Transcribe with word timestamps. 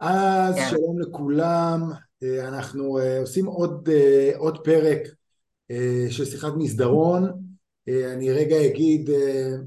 אז 0.00 0.56
yeah. 0.56 0.70
שלום 0.70 1.00
לכולם, 1.00 1.90
אה, 2.22 2.48
אנחנו 2.48 2.98
אה, 2.98 3.20
עושים 3.20 3.46
עוד, 3.46 3.88
אה, 3.92 4.30
עוד 4.36 4.58
פרק 4.64 4.98
של 6.10 6.24
שיחת 6.24 6.52
מסדרון. 6.56 7.48
אני 7.88 8.32
רגע 8.32 8.66
אגיד 8.66 9.10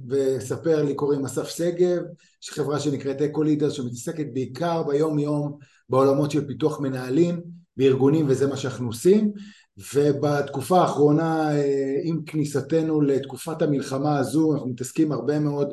ואספר 0.07 0.83
לי 0.83 0.95
קוראים 0.95 1.25
אסף 1.25 1.49
שגב, 1.49 2.01
יש 2.43 2.49
חברה 2.49 2.79
שנקראת 2.79 3.21
אקו 3.21 3.43
לידר 3.43 3.69
שמתעסקת 3.69 4.25
בעיקר 4.33 4.83
ביום 4.83 5.19
יום 5.19 5.57
בעולמות 5.89 6.31
של 6.31 6.47
פיתוח 6.47 6.79
מנהלים 6.79 7.41
וארגונים 7.77 8.25
וזה 8.29 8.47
מה 8.47 8.57
שאנחנו 8.57 8.87
עושים. 8.87 9.31
ובתקופה 9.93 10.81
האחרונה 10.81 11.49
עם 12.03 12.21
כניסתנו 12.25 13.01
לתקופת 13.01 13.61
המלחמה 13.61 14.17
הזו 14.19 14.53
אנחנו 14.53 14.69
מתעסקים 14.69 15.11
הרבה 15.11 15.39
מאוד 15.39 15.69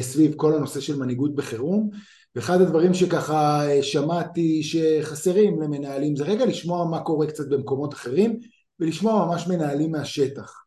סביב 0.00 0.34
כל 0.36 0.54
הנושא 0.54 0.80
של 0.80 0.98
מנהיגות 0.98 1.34
בחירום 1.34 1.90
ואחד 2.36 2.60
הדברים 2.60 2.94
שככה 2.94 3.68
אה, 3.68 3.82
שמעתי 3.82 4.62
שחסרים 4.62 5.62
למנהלים 5.62 6.16
זה 6.16 6.24
רגע 6.24 6.46
לשמוע 6.46 6.84
מה 6.84 7.00
קורה 7.00 7.26
קצת 7.26 7.48
במקומות 7.48 7.94
אחרים 7.94 8.38
ולשמוע 8.80 9.26
ממש 9.26 9.48
מנהלים 9.48 9.90
מהשטח. 9.92 10.64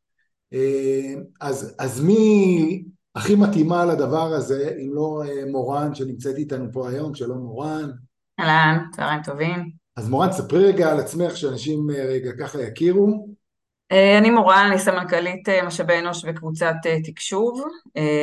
אה, 0.53 1.13
אז, 1.41 1.75
אז 1.79 2.01
מי 2.01 2.83
הכי 3.15 3.35
מתאימה 3.35 3.85
לדבר 3.85 4.33
הזה 4.33 4.75
אם 4.85 4.93
לא 4.93 5.23
אה, 5.25 5.51
מורן 5.51 5.95
שנמצאת 5.95 6.35
איתנו 6.37 6.65
פה 6.73 6.89
היום, 6.89 7.15
שלום 7.15 7.37
מורן. 7.37 7.91
אהלן, 8.39 8.77
צהריים 8.95 9.23
טובים. 9.23 9.71
אז 9.95 10.09
מורן, 10.09 10.31
ספרי 10.31 10.65
רגע 10.65 10.91
על 10.91 10.99
עצמך 10.99 11.37
שאנשים 11.37 11.87
רגע 11.91 12.31
ככה 12.39 12.61
יכירו. 12.61 13.32
אה, 13.93 14.17
אני 14.17 14.29
מורה, 14.29 14.67
אני 14.67 14.79
סמנכ"לית 14.79 15.49
אה, 15.49 15.63
משאבי 15.63 15.99
אנוש 15.99 16.25
בקבוצת 16.25 16.75
אה, 16.85 17.01
תקשוב, 17.03 17.63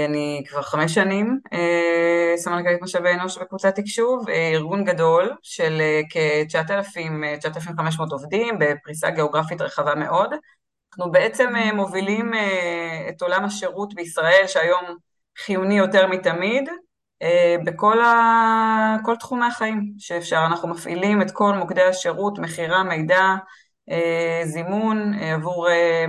אני 0.08 0.44
כבר 0.48 0.62
חמש 0.62 0.94
שנים 0.94 1.40
סמנכ"לית 2.36 2.82
משאבי 2.82 3.14
אנוש 3.14 3.38
בקבוצת 3.38 3.74
תקשוב, 3.74 4.28
ארגון 4.28 4.84
גדול 4.84 5.32
של 5.42 5.82
כ-9,500 6.10 8.02
עובדים 8.10 8.58
בפריסה 8.60 9.10
גיאוגרפית 9.10 9.60
רחבה 9.60 9.94
מאוד. 9.94 10.30
אנחנו 10.92 11.12
בעצם 11.12 11.52
מובילים 11.74 12.32
את 13.08 13.22
עולם 13.22 13.44
השירות 13.44 13.94
בישראל 13.94 14.44
שהיום 14.46 14.84
חיוני 15.38 15.78
יותר 15.78 16.06
מתמיד 16.06 16.68
בכל 17.64 18.00
ה... 18.00 18.96
כל 19.04 19.16
תחומי 19.16 19.46
החיים 19.46 19.92
שאפשר, 19.98 20.42
אנחנו 20.46 20.68
מפעילים 20.68 21.22
את 21.22 21.30
כל 21.30 21.54
מוקדי 21.54 21.82
השירות, 21.82 22.38
מכירה, 22.38 22.82
מידע, 22.82 23.34
זימון 24.44 25.14
אה, 25.14 25.34
עבור 25.34 25.68
אה, 25.68 26.06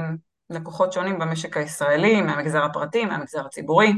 לקוחות 0.50 0.94
שונים 0.94 1.20
במשק 1.20 1.58
הישראלי, 1.58 2.22
מהמגזר 2.22 2.64
הפרטי, 2.64 3.06
מהמגזר 3.06 3.46
הציבורי. 3.46 3.92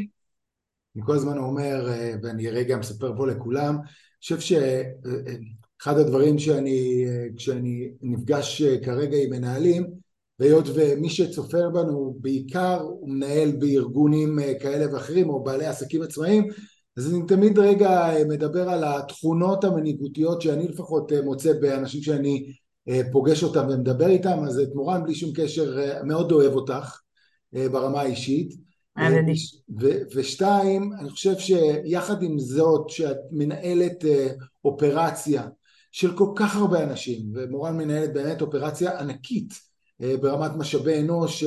אני 0.95 1.03
כל 1.05 1.15
הזמן 1.15 1.37
אומר, 1.37 1.89
ואני 2.23 2.49
רגע 2.49 2.77
מספר 2.77 3.13
פה 3.17 3.27
לכולם, 3.27 3.75
אני 3.75 4.19
חושב 4.21 4.39
שאחד 4.39 5.97
הדברים 5.97 6.39
שאני, 6.39 7.05
כשאני 7.37 7.89
נפגש 8.01 8.61
כרגע 8.61 9.17
עם 9.17 9.29
מנהלים, 9.29 9.87
והיות 10.39 10.65
ומי 10.75 11.09
שצופר 11.09 11.69
בנו 11.69 12.15
בעיקר 12.21 12.79
הוא 12.81 13.09
מנהל 13.09 13.51
בארגונים 13.51 14.39
כאלה 14.59 14.93
ואחרים 14.93 15.29
או 15.29 15.43
בעלי 15.43 15.65
עסקים 15.65 16.01
עצמאיים, 16.01 16.47
אז 16.97 17.13
אני 17.13 17.27
תמיד 17.27 17.59
רגע 17.59 18.11
מדבר 18.29 18.69
על 18.69 18.83
התכונות 18.83 19.63
המנהיגותיות 19.63 20.41
שאני 20.41 20.67
לפחות 20.67 21.11
מוצא 21.23 21.53
באנשים 21.61 22.01
שאני 22.01 22.45
אה, 22.45 22.62
פוגש 23.11 23.43
אותם 23.43 23.67
ומדבר 23.69 24.07
איתם, 24.07 24.39
אז 24.47 24.59
את 24.59 24.69
מורן 24.75 25.03
בלי 25.03 25.15
שום 25.15 25.31
קשר 25.35 25.79
אה, 25.79 26.03
מאוד 26.03 26.31
אוהב 26.31 26.53
אותך 26.53 26.99
אה, 27.55 27.69
ברמה 27.69 28.01
האישית. 28.01 28.53
ושתיים, 30.15 30.93
אני 30.99 31.09
חושב 31.09 31.33
שיחד 31.37 32.23
עם 32.23 32.39
זאת 32.39 32.89
שאת 32.89 33.17
מנהלת 33.31 34.05
אופרציה 34.65 35.47
של 35.91 36.17
כל 36.17 36.31
כך 36.35 36.55
הרבה 36.55 36.83
אנשים, 36.83 37.31
ומורן 37.33 37.77
מנהלת 37.77 38.13
באמת 38.13 38.41
אופרציה 38.41 38.99
ענקית 38.99 39.53
ברמת 39.99 40.51
משאבי 40.57 40.99
אנוש 40.99 41.43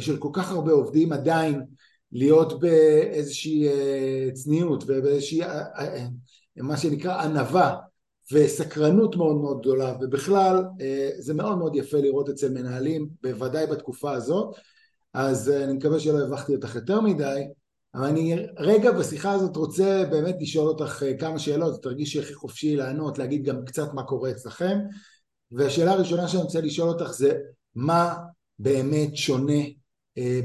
של 0.00 0.16
כל 0.16 0.28
כך 0.32 0.50
הרבה 0.50 0.72
עובדים, 0.72 1.12
עדיין 1.12 1.62
להיות 2.12 2.60
באיזושהי 2.60 3.68
צניעות 4.32 4.84
ובאיזושהי 4.86 5.40
מה 6.56 6.76
שנקרא 6.76 7.22
ענווה 7.22 7.76
וסקרנות 8.32 9.16
מאוד 9.16 9.36
מאוד 9.36 9.60
גדולה 9.60 9.96
ובכלל 10.00 10.64
אה, 10.80 11.10
זה 11.18 11.34
מאוד 11.34 11.58
מאוד 11.58 11.76
יפה 11.76 11.98
לראות 11.98 12.28
אצל 12.28 12.48
מנהלים 12.48 13.08
בוודאי 13.22 13.66
בתקופה 13.66 14.12
הזאת 14.12 14.54
אז 15.14 15.50
אה, 15.50 15.64
אני 15.64 15.72
מקווה 15.72 16.00
שלא 16.00 16.18
הבכתי 16.18 16.54
אותך 16.54 16.74
יותר 16.74 17.00
מדי 17.00 17.42
אבל 17.94 18.06
אני 18.06 18.36
רגע 18.58 18.92
בשיחה 18.92 19.32
הזאת 19.32 19.56
רוצה 19.56 20.04
באמת 20.10 20.36
לשאול 20.40 20.68
אותך 20.68 21.02
אה, 21.06 21.16
כמה 21.16 21.38
שאלות 21.38 21.82
תרגישי 21.82 22.20
הכי 22.20 22.34
חופשי 22.34 22.76
לענות 22.76 23.18
להגיד 23.18 23.44
גם 23.44 23.64
קצת 23.64 23.94
מה 23.94 24.02
קורה 24.02 24.30
אצלכם 24.30 24.78
והשאלה 25.52 25.92
הראשונה 25.92 26.28
שאני 26.28 26.42
רוצה 26.42 26.60
לשאול 26.60 26.88
אותך 26.88 27.12
זה 27.12 27.38
מה 27.74 28.14
באמת 28.58 29.16
שונה 29.16 29.62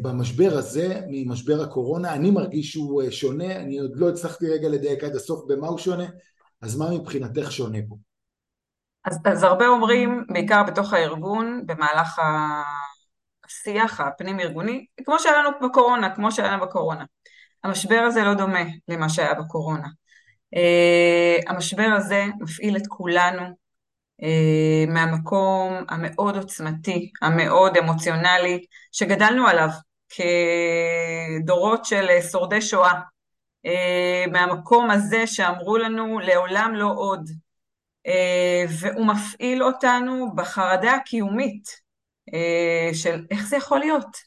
במשבר 0.02 0.58
הזה 0.58 1.02
ממשבר 1.09 1.62
הקורונה? 1.62 2.14
אני 2.14 2.31
מרגיש 2.31 2.72
שהוא 2.72 3.04
שונה 3.09 3.56
אני 3.56 3.80
עוד 3.80 3.92
לא 3.96 4.09
הצלחתי 4.09 4.50
רגע 4.50 4.69
לדייק 4.69 5.04
עד 5.04 5.16
הסוף 5.16 5.46
במה 5.48 5.68
הוא 5.68 5.78
שונה 5.78 6.06
אז 6.62 6.78
מה 6.78 6.85
מבחינתך 6.91 7.51
שונה 7.51 7.79
פה? 7.90 7.95
אז, 9.06 9.19
אז 9.25 9.44
הרבה 9.44 9.68
אומרים, 9.68 10.25
בעיקר 10.29 10.63
בתוך 10.63 10.94
הארגון, 10.94 11.63
במהלך 11.66 12.22
השיח 13.45 14.00
הפנים-ארגוני, 14.00 14.85
כמו 15.06 15.19
שהיה 15.19 15.38
לנו 15.38 15.50
בקורונה, 15.62 16.16
כמו 16.16 16.31
שהיה 16.31 16.51
לנו 16.51 16.62
בקורונה. 16.66 17.06
המשבר 17.63 18.03
הזה 18.07 18.23
לא 18.23 18.34
דומה 18.34 18.63
למה 18.88 19.09
שהיה 19.09 19.34
בקורונה. 19.34 19.88
Uh, 20.56 21.51
המשבר 21.51 21.90
הזה 21.97 22.25
מפעיל 22.40 22.78
את 22.78 22.88
כולנו 22.88 23.41
uh, 24.22 24.89
מהמקום 24.89 25.74
המאוד 25.89 26.35
עוצמתי, 26.35 27.12
המאוד 27.22 27.78
אמוציונלי, 27.78 28.66
שגדלנו 28.91 29.47
עליו 29.47 29.69
כדורות 30.09 31.85
של 31.85 32.07
שורדי 32.31 32.62
שואה. 32.62 33.00
אה, 33.67 34.25
מהמקום 34.31 34.91
הזה 34.91 35.28
שאמרו 35.28 35.78
לנו 35.78 36.19
לעולם 36.19 36.75
לא 36.75 36.94
עוד, 36.95 37.29
אה, 38.07 38.66
והוא 38.79 39.07
מפעיל 39.07 39.63
אותנו 39.63 40.35
בחרדה 40.35 40.94
הקיומית 40.94 41.88
אה, 42.33 42.94
של 42.94 43.25
איך 43.31 43.45
זה 43.47 43.57
יכול 43.57 43.79
להיות, 43.79 44.17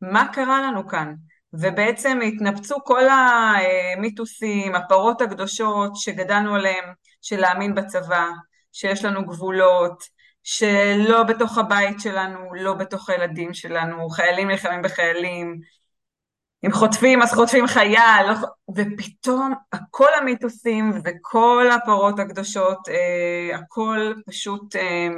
מה 0.00 0.28
קרה 0.32 0.60
לנו 0.62 0.88
כאן, 0.88 1.14
ובעצם 1.52 2.18
התנפצו 2.26 2.76
כל 2.84 3.02
המיתוסים, 3.08 4.74
הפרות 4.74 5.20
הקדושות 5.20 5.96
שגדלנו 5.96 6.54
עליהם, 6.54 6.84
של 7.22 7.40
להאמין 7.40 7.74
בצבא, 7.74 8.26
שיש 8.72 9.04
לנו 9.04 9.26
גבולות, 9.26 10.04
שלא 10.42 11.22
בתוך 11.22 11.58
הבית 11.58 12.00
שלנו, 12.00 12.54
לא 12.54 12.74
בתוך 12.74 13.10
הילדים 13.10 13.54
שלנו, 13.54 14.10
חיילים 14.10 14.48
נלחמים 14.48 14.82
בחיילים, 14.82 15.60
אם 16.66 16.72
חוטפים 16.72 17.22
אז 17.22 17.32
חוטפים 17.34 17.66
חייל, 17.66 18.26
לא 18.26 18.34
ופתאום 18.76 19.54
כל 19.90 20.08
המיתוסים 20.20 20.92
וכל 21.04 21.66
הפרות 21.70 22.18
הקדושות, 22.18 22.88
אה, 22.88 23.56
הכל 23.56 24.12
פשוט 24.26 24.76
אה, 24.76 25.08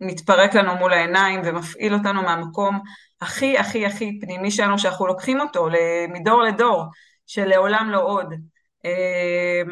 מתפרק 0.00 0.54
לנו 0.54 0.74
מול 0.76 0.92
העיניים 0.92 1.40
ומפעיל 1.44 1.94
אותנו 1.94 2.22
מהמקום 2.22 2.80
הכי 3.20 3.58
הכי 3.58 3.86
הכי 3.86 4.20
פנימי 4.20 4.50
שלנו, 4.50 4.78
שאנחנו 4.78 5.06
לוקחים 5.06 5.40
אותו 5.40 5.68
מדור 6.08 6.42
לדור, 6.42 6.84
שלעולם 7.26 7.90
לא 7.90 8.02
עוד. 8.02 8.34
אה, 8.84 9.62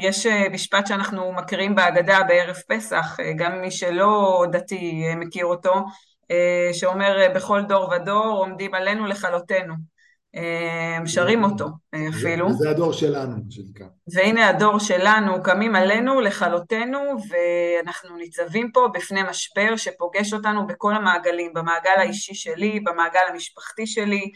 יש 0.00 0.26
משפט 0.26 0.86
שאנחנו 0.86 1.32
מכירים 1.32 1.74
בהגדה 1.74 2.22
בערב 2.22 2.56
פסח, 2.68 3.16
גם 3.36 3.60
מי 3.60 3.70
שלא 3.70 4.44
דתי 4.52 5.04
מכיר 5.16 5.46
אותו, 5.46 5.74
שאומר 6.72 7.28
בכל 7.34 7.62
דור 7.62 7.90
ודור 7.90 8.36
עומדים 8.38 8.74
עלינו 8.74 9.06
לכלותנו. 9.06 9.93
אה, 10.36 11.06
שרים 11.06 11.44
אותו 11.44 11.68
אה, 11.94 12.08
אפילו. 12.08 12.46
וזה 12.46 12.70
הדור 12.70 12.92
שלנו, 12.92 13.36
מה 13.36 13.50
שנקרא. 13.50 13.86
והנה 14.14 14.48
הדור 14.48 14.78
שלנו, 14.78 15.42
קמים 15.42 15.76
עלינו 15.76 16.20
לכלותנו, 16.20 16.98
ואנחנו 16.98 18.16
ניצבים 18.16 18.70
פה 18.72 18.88
בפני 18.94 19.22
משבר 19.30 19.76
שפוגש 19.76 20.32
אותנו 20.32 20.66
בכל 20.66 20.94
המעגלים, 20.94 21.52
במעגל 21.54 21.96
האישי 21.98 22.34
שלי, 22.34 22.80
במעגל 22.80 23.20
המשפחתי 23.32 23.86
שלי, 23.86 24.30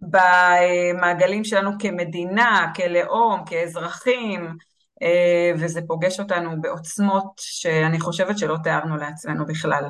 במעגלים 0.00 1.44
שלנו 1.44 1.70
כמדינה, 1.78 2.72
כלאום, 2.76 3.44
כאזרחים, 3.46 4.56
אה, 5.02 5.52
וזה 5.58 5.80
פוגש 5.86 6.20
אותנו 6.20 6.60
בעוצמות 6.60 7.32
שאני 7.36 8.00
חושבת 8.00 8.38
שלא 8.38 8.56
תיארנו 8.62 8.96
לעצמנו 8.96 9.46
בכלל. 9.46 9.84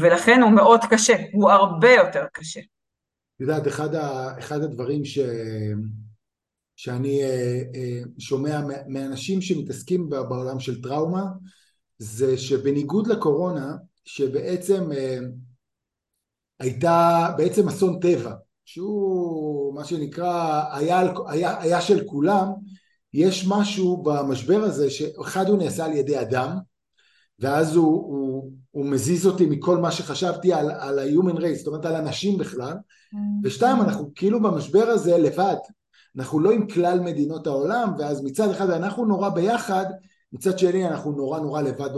ולכן 0.00 0.42
הוא 0.42 0.50
מאוד 0.50 0.80
קשה, 0.90 1.16
הוא 1.32 1.50
הרבה 1.50 1.90
יותר 1.90 2.24
קשה. 2.32 2.60
יודעת, 3.40 3.66
אחד, 3.66 3.94
ה, 3.94 4.38
אחד 4.38 4.62
הדברים 4.62 5.04
ש, 5.04 5.18
שאני 6.76 7.22
אה, 7.22 7.62
אה, 7.74 8.00
שומע 8.18 8.60
מאנשים 8.88 9.40
שמתעסקים 9.40 10.08
בעולם 10.08 10.60
של 10.60 10.82
טראומה, 10.82 11.24
זה 11.98 12.38
שבניגוד 12.38 13.06
לקורונה, 13.06 13.76
שבעצם 14.04 14.92
אה, 14.92 15.18
הייתה 16.60 17.28
בעצם 17.36 17.68
אסון 17.68 18.00
טבע, 18.00 18.34
שהוא 18.64 19.74
מה 19.74 19.84
שנקרא 19.84 20.64
היה, 20.72 21.12
היה, 21.28 21.60
היה 21.60 21.80
של 21.80 22.04
כולם, 22.06 22.48
יש 23.12 23.46
משהו 23.48 24.02
במשבר 24.02 24.62
הזה 24.62 24.90
שאחד 24.90 25.48
הוא 25.48 25.58
נעשה 25.58 25.84
על 25.84 25.92
ידי 25.92 26.20
אדם 26.20 26.56
ואז 27.38 27.76
הוא, 27.76 27.86
הוא, 27.86 28.52
הוא 28.70 28.86
מזיז 28.86 29.26
אותי 29.26 29.46
מכל 29.46 29.76
מה 29.76 29.90
שחשבתי 29.92 30.52
על, 30.52 30.70
על 30.70 30.98
ה-human 30.98 31.38
race, 31.38 31.54
זאת 31.54 31.66
אומרת 31.66 31.84
על 31.84 31.94
אנשים 31.94 32.38
בכלל, 32.38 32.72
mm. 32.72 33.16
ושתיים, 33.44 33.80
אנחנו 33.80 34.10
כאילו 34.14 34.42
במשבר 34.42 34.84
הזה 34.84 35.18
לבד, 35.18 35.56
אנחנו 36.16 36.40
לא 36.40 36.52
עם 36.52 36.66
כלל 36.66 37.00
מדינות 37.00 37.46
העולם, 37.46 37.94
ואז 37.98 38.24
מצד 38.24 38.50
אחד 38.50 38.70
אנחנו 38.70 39.04
נורא 39.04 39.28
ביחד, 39.28 39.84
מצד 40.32 40.58
שני 40.58 40.88
אנחנו 40.88 41.12
נורא 41.12 41.40
נורא 41.40 41.62
לבד 41.62 41.90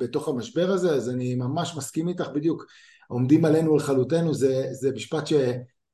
בתוך 0.00 0.28
המשבר 0.28 0.70
הזה, 0.70 0.94
אז 0.94 1.10
אני 1.10 1.34
ממש 1.34 1.76
מסכים 1.76 2.08
איתך 2.08 2.28
בדיוק, 2.34 2.66
עומדים 3.08 3.44
עלינו 3.44 3.76
לכלותנו, 3.76 4.34
זה, 4.34 4.66
זה 4.72 4.90
משפט 4.94 5.26
ש, 5.26 5.32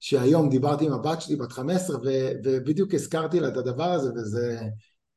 שהיום 0.01 0.51
דיברתי 0.51 0.87
עם 0.87 0.93
הבת 0.93 1.23
שלי 1.23 1.37
בת 1.37 1.53
15 1.53 1.97
ו, 1.97 2.09
ובדיוק 2.45 2.95
הזכרתי 2.95 3.41
לה 3.41 3.49
את 3.49 3.57
הדבר 3.57 3.93
הזה 3.93 4.13
וזה 4.15 4.61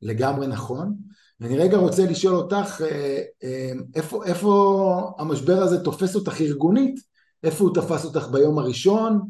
לגמרי 0.02 0.46
נכון. 0.46 0.96
ואני 1.40 1.58
רגע 1.58 1.76
רוצה 1.76 2.02
לשאול 2.02 2.34
אותך, 2.34 2.80
אה, 2.80 3.22
אה, 3.44 3.72
איפה, 3.94 4.24
איפה 4.24 5.14
המשבר 5.18 5.62
הזה 5.62 5.84
תופס 5.84 6.14
אותך 6.14 6.40
ארגונית? 6.40 7.00
איפה 7.42 7.64
הוא 7.64 7.74
תפס 7.74 8.04
אותך 8.04 8.28
ביום 8.28 8.58
הראשון 8.58 9.20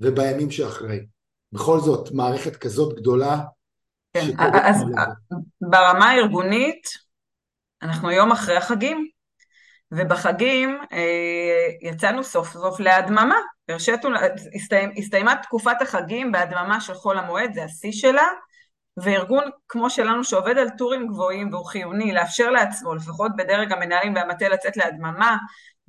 ובימים 0.00 0.50
שאחרי? 0.50 1.06
בכל 1.52 1.80
זאת, 1.80 2.12
מערכת 2.12 2.56
כזאת 2.56 2.96
גדולה. 2.96 3.38
כן, 4.12 4.26
אז 4.62 4.84
ברמה 5.60 6.10
הארגונית, 6.10 6.88
אנחנו 7.82 8.10
יום 8.10 8.32
אחרי 8.32 8.56
החגים, 8.56 9.08
ובחגים 9.92 10.78
אה, 10.92 11.88
יצאנו 11.90 12.24
סוף 12.24 12.52
סוף 12.52 12.80
להדממה. 12.80 13.36
הרשיתו, 13.68 14.08
הסתיים, 14.54 14.90
הסתיימה 14.96 15.34
תקופת 15.42 15.76
החגים 15.82 16.32
בהדממה 16.32 16.80
של 16.80 16.94
חול 16.94 17.18
המועד, 17.18 17.54
זה 17.54 17.64
השיא 17.64 17.92
שלה, 17.92 18.26
וארגון 19.02 19.44
כמו 19.68 19.90
שלנו 19.90 20.24
שעובד 20.24 20.58
על 20.58 20.68
טורים 20.78 21.06
גבוהים 21.06 21.52
והוא 21.52 21.66
חיוני, 21.66 22.12
לאפשר 22.12 22.50
לעצמו, 22.50 22.94
לפחות 22.94 23.36
בדרג 23.36 23.72
המנהלים 23.72 24.14
והמטה, 24.14 24.48
לצאת 24.48 24.76
להדממה 24.76 25.36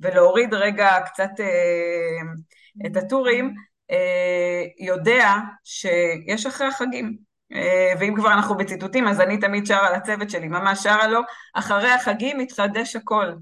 ולהוריד 0.00 0.54
רגע 0.54 0.98
קצת 1.06 1.30
אה, 1.40 2.86
את 2.86 2.96
הטורים, 2.96 3.54
אה, 3.90 4.64
יודע 4.78 5.34
שיש 5.64 6.46
אחרי 6.46 6.66
החגים. 6.66 7.30
אה, 7.52 7.92
ואם 8.00 8.14
כבר 8.16 8.32
אנחנו 8.32 8.56
בציטוטים, 8.56 9.08
אז 9.08 9.20
אני 9.20 9.38
תמיד 9.38 9.66
שרה 9.66 9.90
לצוות 9.90 10.30
שלי, 10.30 10.48
ממש 10.48 10.82
שרה 10.82 11.06
לו, 11.08 11.20
אחרי 11.54 11.90
החגים 11.90 12.38
מתחדש 12.38 12.96
הכל. 12.96 13.32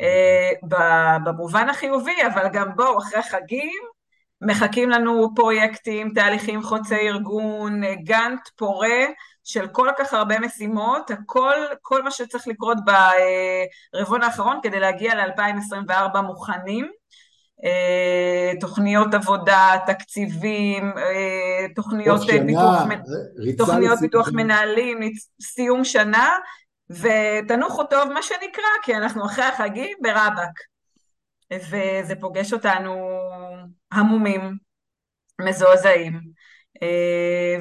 אה, 0.00 1.18
במובן 1.24 1.68
החיובי, 1.68 2.26
אבל 2.34 2.48
גם 2.52 2.76
בואו, 2.76 2.98
אחרי 2.98 3.22
חגים, 3.22 3.82
מחכים 4.46 4.90
לנו 4.90 5.34
פרויקטים, 5.34 6.12
תהליכים 6.14 6.62
חוצי 6.62 6.94
ארגון, 6.94 7.82
גאנט 8.04 8.48
פורה 8.56 9.06
של 9.44 9.66
כל 9.66 9.88
כך 9.98 10.14
הרבה 10.14 10.40
משימות, 10.40 11.10
הכל, 11.10 11.54
כל 11.82 12.02
מה 12.02 12.10
שצריך 12.10 12.48
לקרות 12.48 12.78
ברבעון 12.84 14.22
האחרון 14.22 14.58
כדי 14.62 14.80
להגיע 14.80 15.14
ל-2024 15.14 16.20
מוכנים. 16.20 16.90
אה, 17.64 18.52
תוכניות 18.60 19.14
עבודה, 19.14 19.70
תקציבים, 19.86 20.92
אה, 20.98 21.66
תוכניות 21.74 22.20
ביטוח, 22.46 22.82
תוכניות 23.58 24.00
ביטוח 24.00 24.28
מנהלים, 24.32 24.98
סיום 25.42 25.84
שנה, 25.84 26.30
ותנוחו 26.90 27.84
טוב 27.84 28.12
מה 28.12 28.22
שנקרא, 28.22 28.64
כי 28.82 28.94
אנחנו 28.94 29.26
אחרי 29.26 29.44
החגים 29.44 29.96
ברבאק. 30.00 30.60
וזה 31.52 32.14
פוגש 32.20 32.52
אותנו 32.52 33.08
המומים, 33.94 34.56
מזועזעים, 35.40 36.20
אה, 36.82 37.56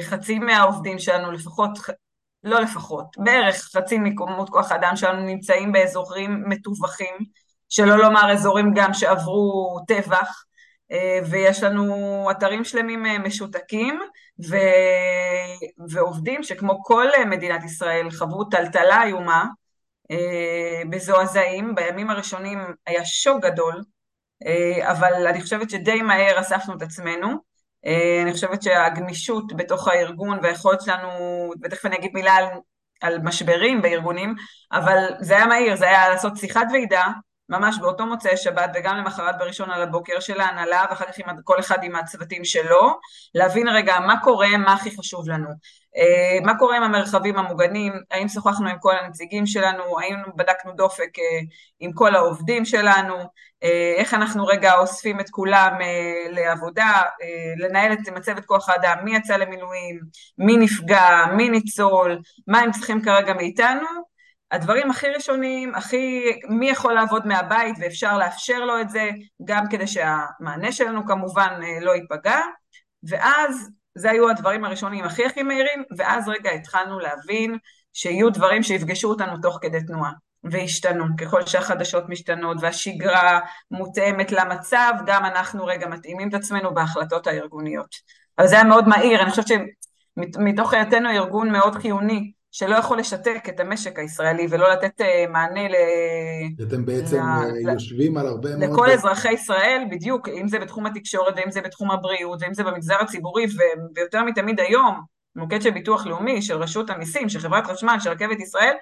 וחצי 0.00 0.38
מהעובדים 0.38 0.98
שלנו 0.98 1.32
לפחות, 1.32 1.78
לא 2.44 2.60
לפחות, 2.60 3.06
בערך 3.18 3.56
חצי 3.56 3.98
מכמות 3.98 4.50
כוח 4.50 4.72
האדם 4.72 4.96
שלנו 4.96 5.22
נמצאים 5.22 5.72
באזורים 5.72 6.44
מטווחים, 6.48 7.14
שלא 7.68 7.98
לומר 7.98 8.32
אזורים 8.32 8.72
גם 8.74 8.94
שעברו 8.94 9.78
טבח, 9.86 10.44
אה, 10.92 11.20
ויש 11.30 11.62
לנו 11.62 12.28
אתרים 12.30 12.64
שלמים 12.64 13.06
אה, 13.06 13.18
משותקים, 13.18 14.00
ו... 14.48 14.56
ועובדים 15.90 16.42
שכמו 16.42 16.82
כל 16.84 17.06
מדינת 17.26 17.64
ישראל 17.64 18.10
חוו 18.10 18.44
טלטלה 18.44 19.02
איומה, 19.02 19.44
מזועזעים, 20.86 21.74
בימים 21.74 22.10
הראשונים 22.10 22.58
היה 22.86 23.04
שוק 23.04 23.44
גדול, 23.44 23.82
אבל 24.82 25.26
אני 25.26 25.40
חושבת 25.40 25.70
שדי 25.70 26.02
מהר 26.02 26.40
אספנו 26.40 26.76
את 26.76 26.82
עצמנו. 26.82 27.28
אה, 27.86 28.22
אני 28.22 28.32
חושבת 28.32 28.62
שהגמישות 28.62 29.56
בתוך 29.56 29.88
הארגון 29.88 30.38
והיכולת 30.42 30.80
שלנו, 30.80 31.08
ותכף 31.62 31.86
אני 31.86 31.96
אגיד 31.96 32.10
מילה 32.14 32.34
על, 32.34 32.44
על 33.00 33.18
משברים 33.18 33.82
בארגונים, 33.82 34.34
אבל 34.72 35.04
זה 35.20 35.36
היה 35.36 35.46
מהיר, 35.46 35.76
זה 35.76 35.84
היה 35.84 36.08
לעשות 36.08 36.36
שיחת 36.36 36.66
ועידה, 36.72 37.06
ממש 37.48 37.78
באותו 37.78 38.06
מוצאי 38.06 38.36
שבת 38.36 38.70
וגם 38.74 38.96
למחרת 38.96 39.38
בראשון 39.38 39.70
על 39.70 39.82
הבוקר 39.82 40.20
של 40.20 40.40
ההנהלה 40.40 40.84
ואחר 40.90 41.04
כך 41.04 41.18
עם 41.18 41.26
כל 41.44 41.60
אחד 41.60 41.78
עם 41.82 41.96
הצוותים 41.96 42.44
שלו, 42.44 42.98
להבין 43.34 43.68
רגע 43.68 44.00
מה 44.00 44.20
קורה, 44.20 44.56
מה 44.56 44.72
הכי 44.72 44.96
חשוב 44.96 45.28
לנו. 45.28 45.48
אה, 45.96 46.38
מה 46.44 46.58
קורה 46.58 46.76
עם 46.76 46.82
המרחבים 46.82 47.38
המוגנים, 47.38 47.92
האם 48.10 48.28
שוחחנו 48.28 48.68
עם 48.68 48.76
כל 48.80 48.96
הנציגים 48.96 49.46
שלנו, 49.46 50.00
האם 50.00 50.16
בדקנו 50.36 50.72
דופק 50.72 51.10
עם 51.80 51.92
כל 51.92 52.14
העובדים 52.14 52.64
שלנו, 52.64 53.14
אה, 53.62 53.94
איך 53.96 54.14
אנחנו 54.14 54.46
רגע 54.46 54.74
אוספים 54.78 55.20
את 55.20 55.30
כולם 55.30 55.72
אה, 55.80 56.30
לעבודה, 56.30 57.02
אה, 57.22 57.66
לנהל 57.68 57.92
את 57.92 58.08
מצבת 58.08 58.44
כוח 58.44 58.68
האדם, 58.68 58.96
מי 59.04 59.16
יצא 59.16 59.36
למילואים, 59.36 60.00
מי 60.38 60.56
נפגע, 60.56 61.26
מי 61.36 61.48
ניצול, 61.48 62.18
מה 62.46 62.58
הם 62.58 62.72
צריכים 62.72 63.02
כרגע 63.02 63.34
מאיתנו, 63.34 63.86
הדברים 64.52 64.90
הכי 64.90 65.06
ראשונים, 65.08 65.74
הכי, 65.74 66.32
מי 66.48 66.70
יכול 66.70 66.92
לעבוד 66.92 67.26
מהבית 67.26 67.76
ואפשר 67.80 68.18
לאפשר 68.18 68.64
לו 68.64 68.80
את 68.80 68.90
זה, 68.90 69.10
גם 69.44 69.64
כדי 69.70 69.86
שהמענה 69.86 70.72
שלנו 70.72 71.06
כמובן 71.06 71.60
לא 71.80 71.92
ייפגע, 71.94 72.40
ואז 73.08 73.70
זה 73.94 74.10
היו 74.10 74.30
הדברים 74.30 74.64
הראשונים 74.64 75.04
הכי 75.04 75.26
הכי 75.26 75.42
מהירים, 75.42 75.82
ואז 75.98 76.28
רגע 76.28 76.50
התחלנו 76.50 76.98
להבין 76.98 77.58
שיהיו 77.92 78.30
דברים 78.30 78.62
שיפגשו 78.62 79.08
אותנו 79.08 79.38
תוך 79.42 79.58
כדי 79.62 79.84
תנועה. 79.86 80.12
והשתנו, 80.44 81.04
ככל 81.20 81.46
שהחדשות 81.46 82.04
משתנות 82.08 82.56
והשגרה 82.60 83.40
מותאמת 83.70 84.32
למצב, 84.32 84.92
גם 85.06 85.24
אנחנו 85.24 85.64
רגע 85.64 85.86
מתאימים 85.88 86.28
את 86.28 86.34
עצמנו 86.34 86.74
בהחלטות 86.74 87.26
הארגוניות. 87.26 87.88
אבל 88.38 88.46
זה 88.46 88.54
היה 88.54 88.64
מאוד 88.64 88.88
מהיר, 88.88 89.22
אני 89.22 89.30
חושבת 89.30 89.46
שמתוך 89.46 90.74
היותנו 90.74 91.10
ארגון 91.10 91.50
מאוד 91.50 91.74
חיוני, 91.74 92.32
שלא 92.58 92.76
יכול 92.76 92.98
לשתק 92.98 93.42
את 93.48 93.60
המשק 93.60 93.98
הישראלי 93.98 94.46
ולא 94.50 94.70
לתת 94.72 95.00
אה, 95.00 95.24
מענה 95.28 95.68
ל... 95.68 95.74
אתם 96.68 96.84
בעצם 96.86 97.16
ל... 97.16 97.66
אה, 97.66 97.72
יושבים 97.72 98.16
על 98.16 98.26
הרבה 98.26 98.56
מאוד... 98.56 98.70
לכל 98.70 98.90
אזרחי 98.90 99.32
ישראל, 99.32 99.84
בדיוק, 99.90 100.28
אם 100.28 100.48
זה 100.48 100.58
בתחום 100.58 100.86
התקשורת 100.86 101.34
ואם 101.36 101.50
זה 101.50 101.60
בתחום 101.60 101.90
הבריאות 101.90 102.42
ואם 102.42 102.54
זה 102.54 102.64
במגזר 102.64 102.94
הציבורי 103.00 103.46
ויותר 103.94 104.22
מתמיד 104.24 104.60
היום, 104.60 105.00
מוקד 105.36 105.62
של 105.62 105.70
ביטוח 105.70 106.06
לאומי, 106.06 106.42
של 106.42 106.62
רשות 106.62 106.90
המיסים, 106.90 107.28
של 107.28 107.38
חברת 107.38 107.66
חשמל, 107.66 107.96
של 108.00 108.10
רכבת 108.10 108.40
ישראל, 108.40 108.74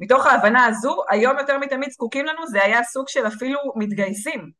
מתוך 0.00 0.26
ההבנה 0.26 0.64
הזו, 0.64 0.96
היום 1.10 1.38
יותר 1.38 1.58
מתמיד 1.58 1.90
זקוקים 1.90 2.26
לנו, 2.26 2.46
זה 2.46 2.64
היה 2.64 2.84
סוג 2.84 3.08
של 3.08 3.26
אפילו 3.26 3.58
מתגייסים. 3.76 4.50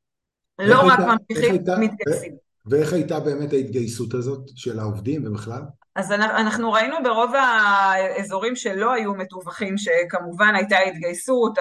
לא 0.59 0.81
רק 0.87 0.99
ממשיכים, 0.99 1.55
מתגייסים. 1.55 2.52
ואיך 2.67 2.93
הייתה 2.93 3.21
באמת 3.21 3.53
ההתגייסות 3.53 4.15
הזאת 4.15 4.41
של 4.57 4.79
העובדים 4.79 5.23
ובכלל? 5.27 5.63
אז 5.97 6.13
אנחנו 6.13 6.73
ראינו 6.73 6.97
ברוב 7.05 7.33
האזורים 7.35 8.57
שלא 8.57 8.93
היו 8.93 9.15
מתווכים 9.15 9.75
שכמובן 9.79 10.55
הייתה 10.55 10.79
התגייסות, 10.79 11.59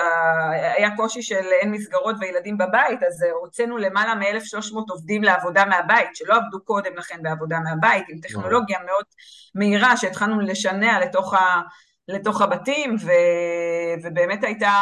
היה 0.78 0.96
קושי 0.96 1.22
של 1.22 1.46
אין 1.62 1.72
מסגרות 1.72 2.16
וילדים 2.20 2.58
בבית, 2.58 3.04
אז 3.04 3.26
הוצאנו 3.42 3.78
למעלה 3.78 4.16
מ-1,300 4.16 4.76
עובדים 4.90 5.24
לעבודה 5.24 5.66
מהבית, 5.66 6.16
שלא 6.16 6.36
עבדו 6.36 6.66
קודם 6.66 6.98
לכן 6.98 7.20
בעבודה 7.22 7.60
מהבית, 7.60 8.04
עם 8.10 8.20
טכנולוגיה 8.20 8.80
מאוד 8.86 9.06
מהירה 9.56 9.98
שהתחלנו 9.98 10.42
לשנע 10.42 11.00
לתוך 11.00 11.34
ה... 11.34 11.62
לתוך 12.08 12.42
הבתים, 12.42 12.96
ו, 13.06 13.12
ובאמת 14.04 14.44
הייתה, 14.44 14.74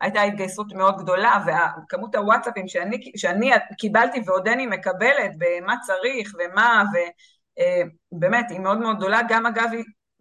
הייתה 0.00 0.22
התגייסות 0.22 0.72
מאוד 0.72 0.98
גדולה, 0.98 1.44
וכמות 1.46 2.14
הוואטסאפים 2.14 2.68
שאני, 2.68 3.12
שאני 3.16 3.50
קיבלתי 3.78 4.20
ועודני 4.26 4.66
מקבלת 4.66 5.30
במה 5.38 5.74
צריך 5.86 6.34
ומה, 6.38 6.82
ובאמת 8.12 8.50
היא 8.50 8.60
מאוד 8.60 8.78
מאוד 8.78 8.96
גדולה, 8.96 9.20
גם 9.28 9.46
אגב 9.46 9.68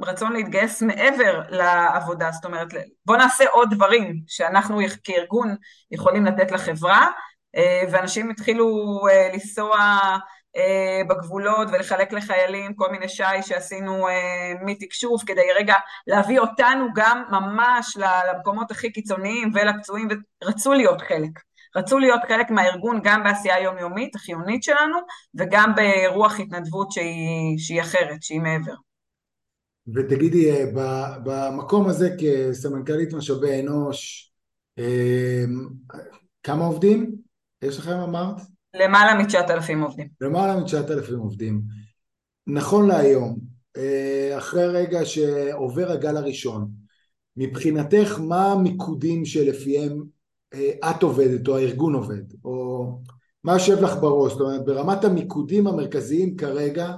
רצון 0.01 0.33
להתגייס 0.33 0.81
מעבר 0.81 1.41
לעבודה, 1.50 2.31
זאת 2.31 2.45
אומרת 2.45 2.67
בוא 3.05 3.17
נעשה 3.17 3.45
עוד 3.51 3.69
דברים 3.74 4.21
שאנחנו 4.27 4.79
כארגון 5.03 5.55
יכולים 5.91 6.25
לתת 6.25 6.51
לחברה, 6.51 7.07
ואנשים 7.91 8.29
התחילו 8.29 9.00
לנסוע 9.33 9.77
אה, 9.77 10.17
בגבולות 11.10 11.68
ולחלק 11.72 12.13
לחיילים 12.13 12.74
כל 12.74 12.91
מיני 12.91 13.10
שי 13.10 13.41
שעשינו 13.41 14.08
אה, 14.08 14.53
מתקשוב 14.65 15.22
כדי 15.25 15.41
רגע 15.60 15.75
להביא 16.08 16.39
אותנו 16.39 16.86
גם 16.96 17.24
ממש 17.32 17.98
למקומות 17.98 18.72
הכי 18.72 18.91
קיצוניים 18.91 19.51
ולפצועים 19.53 20.08
ורצו 20.44 20.74
להיות 20.74 21.01
חלק. 21.01 21.39
רצו 21.75 22.00
להיות 22.00 22.22
חלק 22.27 22.50
מהארגון 22.50 23.00
גם 23.03 23.24
בעשייה 23.24 23.56
היומיומית 23.56 24.15
החיונית 24.15 24.63
שלנו 24.63 24.98
וגם 25.36 25.74
ברוח 25.75 26.39
התנדבות 26.39 26.91
שהיא, 26.91 27.58
שהיא 27.58 27.82
אחרת, 27.82 28.24
שהיא 28.24 28.41
מעבר. 28.41 28.74
ותגידי, 29.96 30.51
במקום 31.24 31.88
הזה 31.88 32.10
כסמנכ"לית 32.20 33.13
משאבי 33.13 33.62
אנוש, 33.62 34.32
כמה 36.44 36.65
עובדים 36.65 37.15
יש 37.62 37.79
לכם 37.79 37.91
אמרת? 37.91 38.36
למעלה 38.74 39.24
מ-9,000 39.24 39.84
עובדים. 39.84 40.08
למעלה 40.22 40.56
מ-9,000 40.56 41.16
עובדים. 41.18 41.62
נכון 42.48 42.88
להיום, 42.88 43.38
אחרי 44.38 44.68
רגע 44.68 45.06
שעובר 45.06 45.92
הגל 45.92 46.18
הראשון, 46.18 46.70
מבחינתך 47.38 48.20
מה 48.20 48.52
המיקודים 48.52 49.26
שלפיהם 49.26 50.04
את 50.90 51.04
עובדת 51.04 51.48
או 51.48 51.58
הארגון 51.58 51.94
עובד, 51.96 52.24
או 52.46 52.86
מה 53.44 53.54
יושב 53.54 53.82
לך 53.82 53.96
בראש, 54.02 54.32
זאת 54.32 54.42
אומרת 54.42 54.66
ברמת 54.66 55.04
המיקודים 55.04 55.68
המרכזיים 55.68 56.36
כרגע, 56.36 56.92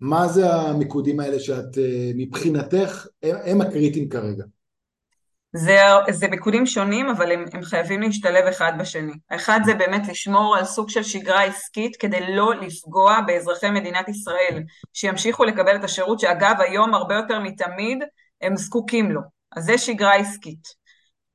מה 0.00 0.28
זה 0.28 0.54
המיקודים 0.54 1.20
האלה 1.20 1.40
שאת 1.40 1.78
מבחינתך, 2.14 3.06
הם 3.22 3.60
הקריטיים 3.60 4.08
כרגע? 4.08 4.44
זה, 5.56 5.78
זה 6.10 6.28
מיקודים 6.28 6.66
שונים, 6.66 7.08
אבל 7.08 7.32
הם, 7.32 7.44
הם 7.52 7.62
חייבים 7.62 8.00
להשתלב 8.00 8.46
אחד 8.46 8.72
בשני. 8.78 9.12
האחד 9.30 9.60
זה 9.64 9.74
באמת 9.74 10.08
לשמור 10.08 10.56
על 10.56 10.64
סוג 10.64 10.90
של 10.90 11.02
שגרה 11.02 11.42
עסקית 11.42 11.96
כדי 11.96 12.34
לא 12.34 12.54
לפגוע 12.54 13.20
באזרחי 13.26 13.70
מדינת 13.70 14.08
ישראל, 14.08 14.62
שימשיכו 14.92 15.44
לקבל 15.44 15.76
את 15.76 15.84
השירות 15.84 16.20
שאגב 16.20 16.54
היום 16.58 16.94
הרבה 16.94 17.14
יותר 17.14 17.40
מתמיד 17.40 17.98
הם 18.40 18.56
זקוקים 18.56 19.10
לו. 19.12 19.20
אז 19.56 19.64
זה 19.64 19.78
שגרה 19.78 20.14
עסקית. 20.14 20.84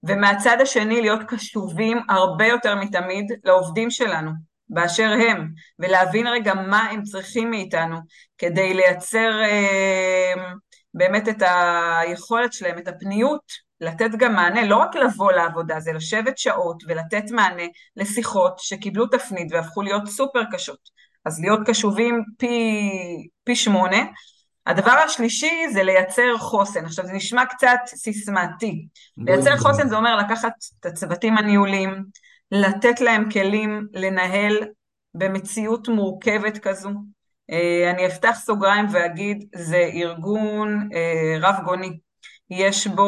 ומהצד 0.03 0.57
השני 0.61 1.01
להיות 1.01 1.21
קשובים 1.27 1.97
הרבה 2.09 2.47
יותר 2.47 2.75
מתמיד 2.75 3.25
לעובדים 3.43 3.91
שלנו, 3.91 4.31
באשר 4.69 5.09
הם, 5.27 5.49
ולהבין 5.79 6.27
רגע 6.27 6.53
מה 6.53 6.89
הם 6.89 7.03
צריכים 7.03 7.49
מאיתנו 7.49 7.97
כדי 8.37 8.73
לייצר 8.73 9.41
אה, 9.43 10.33
באמת 10.93 11.29
את 11.29 11.43
היכולת 12.01 12.53
שלהם, 12.53 12.77
את 12.77 12.87
הפניות 12.87 13.68
לתת 13.81 14.09
גם 14.17 14.35
מענה, 14.35 14.65
לא 14.65 14.77
רק 14.77 14.95
לבוא 14.95 15.31
לעבודה, 15.31 15.79
זה 15.79 15.93
לשבת 15.93 16.37
שעות 16.37 16.83
ולתת 16.87 17.31
מענה 17.31 17.63
לשיחות 17.95 18.59
שקיבלו 18.59 19.07
תפנית 19.07 19.51
והפכו 19.51 19.81
להיות 19.81 20.07
סופר 20.07 20.41
קשות. 20.51 20.89
אז 21.25 21.39
להיות 21.39 21.59
קשובים 21.65 22.23
פי, 22.37 22.81
פי 23.43 23.55
שמונה. 23.55 23.97
הדבר 24.65 24.91
השלישי 24.91 25.67
זה 25.73 25.83
לייצר 25.83 26.37
חוסן. 26.37 26.85
עכשיו 26.85 27.05
זה 27.05 27.13
נשמע 27.13 27.45
קצת 27.45 27.79
סיסמתי. 27.85 28.87
לייצר 29.17 29.57
חוסן 29.57 29.87
זה 29.87 29.95
אומר 29.95 30.15
לקחת 30.15 30.53
את 30.79 30.85
הצוותים 30.85 31.37
הניהולים, 31.37 32.05
לתת 32.51 33.01
להם 33.01 33.31
כלים 33.31 33.87
לנהל 33.93 34.57
במציאות 35.13 35.87
מורכבת 35.87 36.57
כזו. 36.57 36.89
אה, 37.51 37.91
אני 37.91 38.07
אפתח 38.07 38.35
סוגריים 38.39 38.85
ואגיד, 38.91 39.45
זה 39.55 39.89
ארגון 39.93 40.89
אה, 40.93 41.37
רב 41.39 41.55
גוני. 41.65 41.99
יש 42.49 42.87
בו 42.87 43.03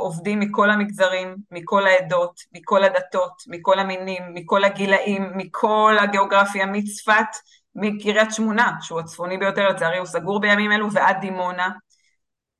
עובדים 0.00 0.40
מכל 0.40 0.70
המגזרים, 0.70 1.36
מכל 1.50 1.86
העדות, 1.86 2.40
מכל 2.54 2.84
הדתות, 2.84 3.42
מכל 3.46 3.78
המינים, 3.78 4.22
מכל 4.34 4.64
הגילאים, 4.64 5.32
מכל 5.36 5.96
הגיאוגרפיה, 6.00 6.66
מצפת, 6.66 7.26
מקריית 7.74 8.32
שמונה, 8.32 8.72
שהוא 8.80 9.00
הצפוני 9.00 9.38
ביותר, 9.38 9.68
לצערי 9.68 9.98
הוא 9.98 10.06
סגור 10.06 10.40
בימים 10.40 10.72
אלו, 10.72 10.92
ועד 10.92 11.16
דימונה. 11.20 11.70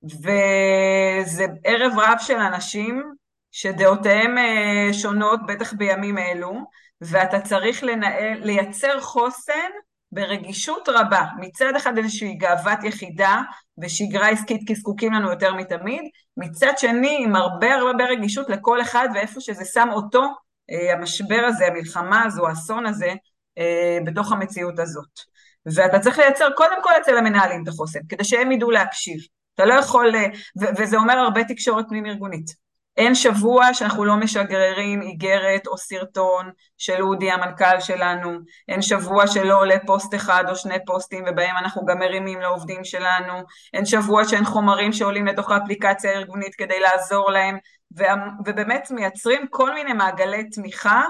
וזה 0.04 1.46
ערב 1.64 1.92
רב 1.98 2.16
של 2.20 2.36
אנשים 2.36 3.12
שדעותיהם 3.50 4.38
אה, 4.38 4.88
שונות, 4.92 5.40
בטח 5.46 5.72
בימים 5.72 6.18
אלו, 6.18 6.52
ואתה 7.00 7.40
צריך 7.40 7.84
לנהל, 7.84 8.38
לייצר 8.44 9.00
חוסן 9.00 9.70
ברגישות 10.12 10.88
רבה, 10.88 11.24
מצד 11.40 11.72
אחד 11.76 11.98
איזושהי 11.98 12.34
גאוות 12.34 12.84
יחידה 12.84 13.40
ושגרה 13.78 14.28
עסקית 14.28 14.60
כי 14.66 14.74
זקוקים 14.74 15.12
לנו 15.12 15.30
יותר 15.30 15.54
מתמיד, 15.54 16.02
מצד 16.36 16.72
שני 16.76 17.18
עם 17.24 17.36
הרבה 17.36 17.74
הרבה 17.74 18.04
רגישות 18.04 18.50
לכל 18.50 18.82
אחד 18.82 19.08
ואיפה 19.14 19.40
שזה 19.40 19.64
שם 19.64 19.88
אותו, 19.92 20.22
אה, 20.70 20.92
המשבר 20.92 21.44
הזה, 21.48 21.66
המלחמה 21.66 22.22
הזו, 22.24 22.48
האסון 22.48 22.86
הזה, 22.86 23.12
אה, 23.58 23.98
בתוך 24.04 24.32
המציאות 24.32 24.78
הזאת. 24.78 25.20
ואתה 25.66 25.98
צריך 25.98 26.18
לייצר 26.18 26.48
קודם 26.56 26.82
כל 26.82 26.90
אצל 27.02 27.16
המנהלים 27.16 27.62
את 27.62 27.68
החוסן, 27.68 28.00
כדי 28.08 28.24
שהם 28.24 28.52
ידעו 28.52 28.70
להקשיב. 28.70 29.20
אתה 29.54 29.64
לא 29.64 29.74
יכול, 29.74 30.14
אה, 30.16 30.26
וזה 30.78 30.96
אומר 30.96 31.14
הרבה 31.14 31.44
תקשורת 31.44 31.84
פנים 31.88 32.06
ארגונית. 32.06 32.61
אין 32.96 33.14
שבוע 33.14 33.74
שאנחנו 33.74 34.04
לא 34.04 34.16
משגררים 34.16 35.02
איגרת 35.02 35.66
או 35.66 35.78
סרטון 35.78 36.50
של 36.78 37.02
אודי 37.02 37.30
המנכ"ל 37.30 37.80
שלנו, 37.80 38.38
אין 38.68 38.82
שבוע 38.82 39.26
שלא 39.26 39.60
עולה 39.60 39.76
פוסט 39.86 40.14
אחד 40.14 40.44
או 40.48 40.56
שני 40.56 40.84
פוסטים 40.86 41.24
ובהם 41.28 41.56
אנחנו 41.56 41.86
גם 41.86 41.98
מרימים 41.98 42.40
לעובדים 42.40 42.84
שלנו, 42.84 43.32
אין 43.74 43.86
שבוע 43.86 44.24
שאין 44.24 44.44
חומרים 44.44 44.92
שעולים 44.92 45.26
לתוך 45.26 45.50
האפליקציה 45.50 46.10
הארגונית 46.10 46.54
כדי 46.54 46.80
לעזור 46.80 47.30
להם, 47.30 47.58
ובאמת 48.46 48.90
מייצרים 48.90 49.46
כל 49.50 49.74
מיני 49.74 49.92
מעגלי 49.92 50.50
תמיכה 50.50 51.02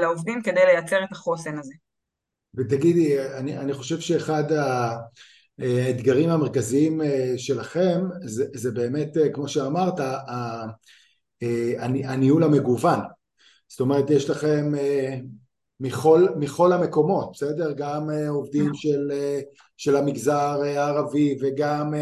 לעובדים 0.00 0.42
כדי 0.42 0.66
לייצר 0.66 1.04
את 1.04 1.12
החוסן 1.12 1.58
הזה. 1.58 1.74
ותגידי, 2.56 3.16
אני, 3.36 3.58
אני 3.58 3.74
חושב 3.74 4.00
שאחד 4.00 4.52
ה... 4.52 4.90
האתגרים 5.58 6.30
המרכזיים 6.30 7.02
אה, 7.02 7.34
שלכם 7.36 8.00
זה, 8.24 8.44
זה 8.54 8.70
באמת, 8.70 9.16
אה, 9.16 9.28
כמו 9.28 9.48
שאמרת, 9.48 10.00
אה, 10.00 10.64
הניהול 12.04 12.44
המגוון. 12.44 12.98
זאת 13.68 13.80
אומרת, 13.80 14.10
יש 14.10 14.30
לכם 14.30 14.72
מכל, 15.80 16.26
מכל 16.36 16.72
המקומות, 16.72 17.30
בסדר? 17.32 17.72
גם 17.72 18.10
עובדים 18.28 18.74
של, 18.74 19.12
של 19.76 19.96
המגזר 19.96 20.60
הערבי 20.64 21.38
וגם 21.40 21.94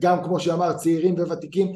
גם 0.00 0.24
כמו 0.24 0.40
שאמרת, 0.40 0.76
צעירים 0.76 1.14
וותיקים 1.14 1.72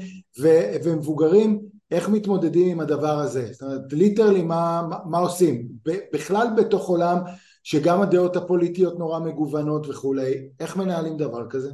ומבוגרים, 0.84 1.60
איך 1.90 2.08
מתמודדים 2.08 2.68
עם 2.68 2.80
הדבר 2.80 3.18
הזה? 3.18 3.48
זאת 3.52 3.62
אומרת, 3.62 3.92
ליטרלי 3.92 4.42
מה, 4.42 4.82
מה 5.04 5.18
עושים? 5.18 5.68
בכלל 6.12 6.46
בתוך 6.56 6.88
עולם 6.88 7.18
שגם 7.62 8.02
הדעות 8.02 8.36
הפוליטיות 8.36 8.98
נורא 8.98 9.18
מגוונות 9.18 9.88
וכולי, 9.88 10.48
איך 10.60 10.76
מנהלים 10.76 11.16
דבר 11.16 11.50
כזה? 11.50 11.70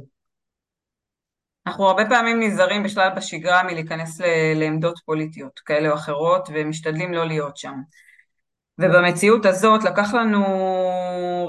אנחנו 1.67 1.87
הרבה 1.87 2.05
פעמים 2.09 2.39
נזהרים 2.39 2.83
בכלל 2.83 3.09
בשגרה 3.15 3.63
מלהיכנס 3.63 4.21
לעמדות 4.55 4.99
פוליטיות 5.05 5.59
כאלה 5.59 5.89
או 5.89 5.93
אחרות 5.93 6.49
ומשתדלים 6.53 7.13
לא 7.13 7.27
להיות 7.27 7.57
שם. 7.57 7.73
ובמציאות 8.79 9.45
הזאת 9.45 9.83
לקח 9.83 10.13
לנו 10.13 10.45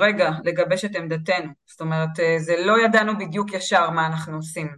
רגע 0.01 0.31
לגבש 0.45 0.85
את 0.85 0.97
עמדתנו, 0.97 1.53
זאת 1.67 1.81
אומרת 1.81 2.09
זה 2.39 2.55
לא 2.65 2.85
ידענו 2.85 3.19
בדיוק 3.19 3.53
ישר 3.53 3.91
מה 3.91 4.07
אנחנו 4.07 4.37
עושים, 4.37 4.69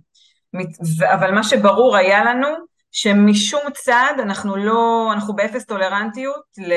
אבל 1.14 1.34
מה 1.34 1.44
שברור 1.44 1.96
היה 1.96 2.24
לנו 2.24 2.48
שמשום 2.90 3.60
צד 3.74 4.14
אנחנו 4.18 4.56
לא, 4.56 5.10
אנחנו 5.12 5.34
באפס 5.36 5.64
טולרנטיות 5.64 6.44
ל... 6.58 6.72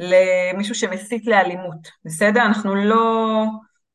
למישהו 0.00 0.74
שמסית 0.74 1.26
לאלימות, 1.26 1.88
בסדר? 2.04 2.42
אנחנו 2.42 2.74
לא 2.74 3.44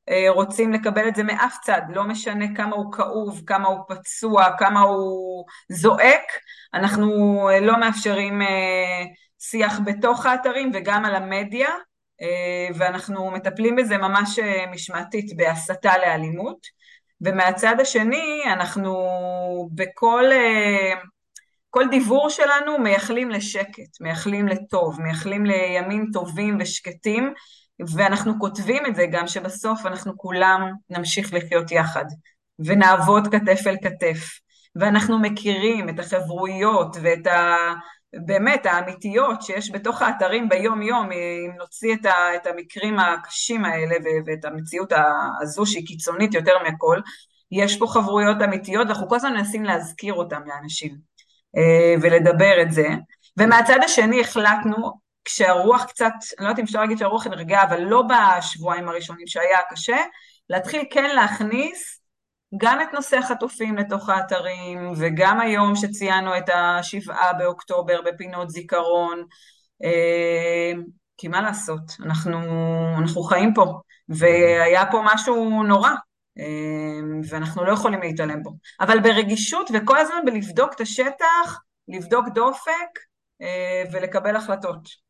אה, 0.10 0.26
רוצים 0.30 0.74
לקבל 0.74 1.08
את 1.08 1.16
זה 1.16 1.24
מאף 1.24 1.58
צד, 1.64 1.82
לא 1.90 2.04
משנה 2.04 2.46
כמה 2.56 2.76
הוא 2.76 2.94
כאוב, 2.94 3.42
כמה 3.46 3.68
הוא 3.68 3.80
פצוע, 3.88 4.46
כמה 4.58 4.80
הוא 4.80 5.46
זועק, 5.70 6.24
אנחנו 6.74 7.50
אה, 7.50 7.60
לא 7.60 7.80
מאפשרים 7.80 8.42
אה, 8.42 9.04
שיח 9.40 9.80
בתוך 9.86 10.26
האתרים 10.26 10.72
וגם 10.74 11.06
על 11.06 11.16
המדיה, 11.16 11.70
ואנחנו 12.76 13.32
מטפלים 13.32 13.76
בזה 13.76 13.98
ממש 13.98 14.40
משמעתית 14.72 15.38
בהסתה 15.38 15.98
לאלימות. 15.98 16.58
ומהצד 17.22 17.76
השני, 17.80 18.44
אנחנו 18.46 18.94
בכל... 19.74 20.24
כל 21.77 21.88
דיבור 21.89 22.29
שלנו 22.29 22.79
מייחלים 22.79 23.29
לשקט, 23.29 24.01
מייחלים 24.01 24.48
לטוב, 24.48 25.01
מייחלים 25.01 25.46
לימים 25.46 26.05
טובים 26.13 26.58
ושקטים, 26.62 27.34
ואנחנו 27.96 28.39
כותבים 28.39 28.86
את 28.86 28.96
זה 28.96 29.05
גם 29.12 29.27
שבסוף 29.27 29.86
אנחנו 29.86 30.17
כולם 30.17 30.72
נמשיך 30.89 31.34
לחיות 31.34 31.72
יחד, 31.72 32.05
ונעבוד 32.60 33.27
כתף 33.27 33.67
אל 33.67 33.75
כתף, 33.84 34.39
ואנחנו 34.75 35.20
מכירים 35.20 35.89
את 35.89 36.00
החברויות 36.00 36.98
ואת 37.01 37.27
ה... 37.27 37.55
באמת 38.25 38.65
האמיתיות 38.65 39.41
שיש 39.41 39.72
בתוך 39.72 40.01
האתרים 40.01 40.50
ביום 40.50 40.82
יום, 40.82 41.12
אם 41.12 41.51
נוציא 41.58 41.96
את, 41.96 42.05
ה, 42.05 42.36
את 42.36 42.48
המקרים 42.48 43.00
הקשים 43.00 43.65
האלה 43.65 43.96
ואת 44.25 44.46
המציאות 44.46 44.94
הזו 45.41 45.65
שהיא 45.65 45.88
קיצונית 45.88 46.34
יותר 46.34 46.53
מהכל, 46.63 47.00
יש 47.51 47.79
פה 47.79 47.88
חברויות 47.88 48.38
אמיתיות 48.44 48.88
ואנחנו 48.88 49.10
כל 49.10 49.15
הזמן 49.15 49.34
מנסים 49.34 49.63
להזכיר 49.63 50.13
אותם 50.13 50.41
לאנשים. 50.46 51.14
אה, 51.58 51.96
ולדבר 52.02 52.62
את 52.62 52.72
זה. 52.72 52.88
ומהצד 53.38 53.80
השני 53.84 54.22
החלטנו, 54.22 54.92
כשהרוח 55.26 55.84
קצת, 55.84 56.14
אני 56.40 56.46
לא 56.46 56.50
יודעת 56.50 56.60
אם 56.60 56.64
אפשר 56.64 56.80
להגיד 56.80 56.98
שהרוח 56.98 57.28
נרגעה, 57.28 57.64
אבל 57.64 57.82
לא 57.82 58.04
בשבועיים 58.10 58.90
הראשונים 58.90 59.28
שהיה 59.28 59.60
קשה, 59.70 59.98
להתחיל 60.50 60.84
כן 60.92 61.16
להכניס 61.16 62.02
גם 62.58 62.82
את 62.82 62.94
נושא 62.94 63.18
החטופים 63.18 63.78
לתוך 63.78 64.10
האתרים, 64.10 64.92
וגם 64.98 65.40
היום 65.40 65.76
שציינו 65.76 66.38
את 66.38 66.50
השבעה 66.54 67.34
באוקטובר 67.34 68.00
בפינות 68.06 68.50
זיכרון, 68.50 69.24
אה, 69.84 70.72
כי 71.18 71.28
מה 71.28 71.42
לעשות, 71.42 71.82
אנחנו, 72.06 72.40
אנחנו 72.98 73.24
חיים 73.24 73.54
פה, 73.54 73.66
והיה 74.10 74.86
פה 74.92 75.02
משהו 75.06 75.64
נורא, 75.64 75.92
ואנחנו 77.30 77.63
לא 77.63 77.72
יכולים 77.72 78.01
להתעלם 78.01 78.44
בו. 78.44 78.51
אבל 78.80 79.00
ברגישות 79.00 79.70
וכל 79.74 79.98
הזמן 79.98 80.18
בלבדוק 80.25 80.74
את 80.75 80.82
השטח, 80.82 81.62
לבדוק 81.88 82.25
דופק 82.36 83.00
ולקבל 83.92 84.36
החלטות. 84.36 85.06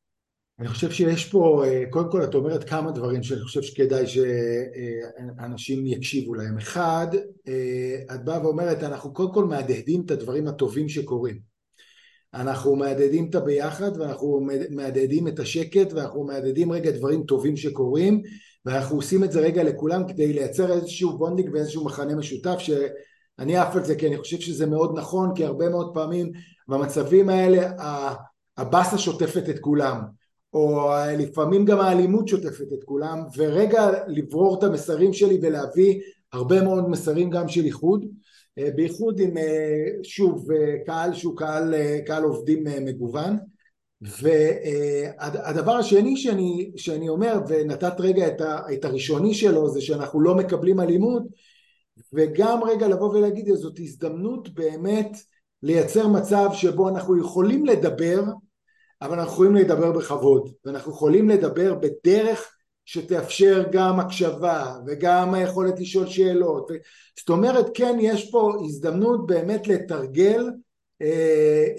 אני 0.59 0.67
חושב 0.67 0.91
שיש 0.91 1.25
פה, 1.25 1.63
אה, 1.67 1.83
קודם 1.89 2.11
כל 2.11 2.23
את 2.23 2.35
אומרת 2.35 2.69
כמה 2.69 2.91
דברים 2.91 3.23
שאני 3.23 3.41
חושב 3.41 3.61
שכדאי 3.61 4.07
שאנשים 4.07 5.85
יקשיבו 5.85 6.33
להם. 6.33 6.57
אחד, 6.57 7.07
אה, 7.47 8.15
את 8.15 8.25
באה 8.25 8.43
ואומרת 8.43 8.83
אנחנו 8.83 9.13
קודם 9.13 9.33
כל 9.33 9.45
מהדהדים 9.45 10.01
את 10.05 10.11
הדברים 10.11 10.47
הטובים 10.47 10.89
שקורים. 10.89 11.39
אנחנו 12.33 12.75
מהדהדים 12.75 13.29
את 13.29 13.35
הביחד 13.35 13.97
ואנחנו 13.99 14.47
מהדהדים 14.69 15.27
את 15.27 15.39
השקט 15.39 15.93
ואנחנו 15.93 16.23
מהדהדים 16.23 16.71
רגע 16.71 16.91
דברים 16.91 17.23
טובים 17.23 17.57
שקורים 17.57 18.21
ואנחנו 18.65 18.95
עושים 18.95 19.23
את 19.23 19.31
זה 19.31 19.39
רגע 19.39 19.63
לכולם 19.63 20.07
כדי 20.07 20.33
לייצר 20.33 20.73
איזשהו 20.73 21.17
bonding 21.17 21.49
ואיזשהו 21.53 21.85
מכנה 21.85 22.15
משותף 22.15 22.55
שאני 22.59 23.57
עף 23.57 23.75
על 23.75 23.83
זה 23.83 23.95
כי 23.95 24.07
אני 24.07 24.17
חושב 24.17 24.39
שזה 24.39 24.65
מאוד 24.65 24.99
נכון 24.99 25.31
כי 25.35 25.45
הרבה 25.45 25.69
מאוד 25.69 25.93
פעמים 25.93 26.31
במצבים 26.67 27.29
האלה 27.29 27.71
הבאסה 28.57 28.97
שוטפת 28.97 29.49
את 29.49 29.59
כולם 29.59 30.01
או 30.55 30.89
לפעמים 31.17 31.65
גם 31.65 31.79
האלימות 31.79 32.27
שוטפת 32.27 32.73
את 32.73 32.83
כולם, 32.83 33.19
ורגע 33.37 33.91
לברור 34.07 34.59
את 34.59 34.63
המסרים 34.63 35.13
שלי 35.13 35.39
ולהביא 35.41 36.01
הרבה 36.33 36.61
מאוד 36.61 36.89
מסרים 36.89 37.29
גם 37.29 37.47
של 37.47 37.65
איחוד, 37.65 38.05
אה, 38.57 38.69
בייחוד 38.75 39.19
עם 39.19 39.37
אה, 39.37 39.85
שוב 40.03 40.51
אה, 40.51 40.75
קהל 40.85 41.13
שהוא 41.13 41.37
קהל, 41.37 41.73
קהל 42.05 42.23
עובדים 42.23 42.63
מגוון. 42.81 43.37
והדבר 44.01 45.71
השני 45.71 46.17
שאני, 46.17 46.71
שאני 46.77 47.09
אומר, 47.09 47.39
ונתת 47.47 47.99
רגע 47.99 48.27
את, 48.27 48.41
ה, 48.41 48.59
את 48.73 48.85
הראשוני 48.85 49.33
שלו, 49.33 49.69
זה 49.69 49.81
שאנחנו 49.81 50.21
לא 50.21 50.35
מקבלים 50.35 50.79
אלימות, 50.79 51.23
וגם 52.13 52.63
רגע 52.63 52.87
לבוא 52.87 53.09
ולהגיד 53.09 53.53
זאת 53.53 53.79
הזדמנות 53.79 54.49
באמת 54.49 55.17
לייצר 55.63 56.07
מצב 56.07 56.49
שבו 56.53 56.89
אנחנו 56.89 57.19
יכולים 57.19 57.65
לדבר 57.65 58.21
אבל 59.01 59.19
אנחנו 59.19 59.33
יכולים 59.33 59.55
לדבר 59.55 59.91
בכבוד, 59.91 60.51
ואנחנו 60.65 60.91
יכולים 60.91 61.29
לדבר 61.29 61.75
בדרך 61.75 62.51
שתאפשר 62.85 63.63
גם 63.71 63.99
הקשבה 63.99 64.75
וגם 64.87 65.33
היכולת 65.33 65.79
לשאול 65.79 66.07
שאלות. 66.07 66.71
זאת 67.19 67.29
אומרת, 67.29 67.65
כן, 67.73 67.97
יש 68.01 68.31
פה 68.31 68.53
הזדמנות 68.65 69.27
באמת 69.27 69.67
לתרגל 69.67 70.45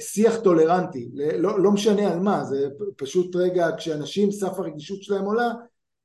שיח 0.01 0.41
טולרנטי, 0.41 1.09
לא, 1.15 1.63
לא 1.63 1.71
משנה 1.71 2.13
על 2.13 2.19
מה, 2.19 2.45
זה 2.45 2.69
פשוט 2.97 3.37
רגע 3.37 3.69
כשאנשים, 3.77 4.31
סף 4.31 4.59
הרגישות 4.59 5.03
שלהם 5.03 5.25
עולה, 5.25 5.53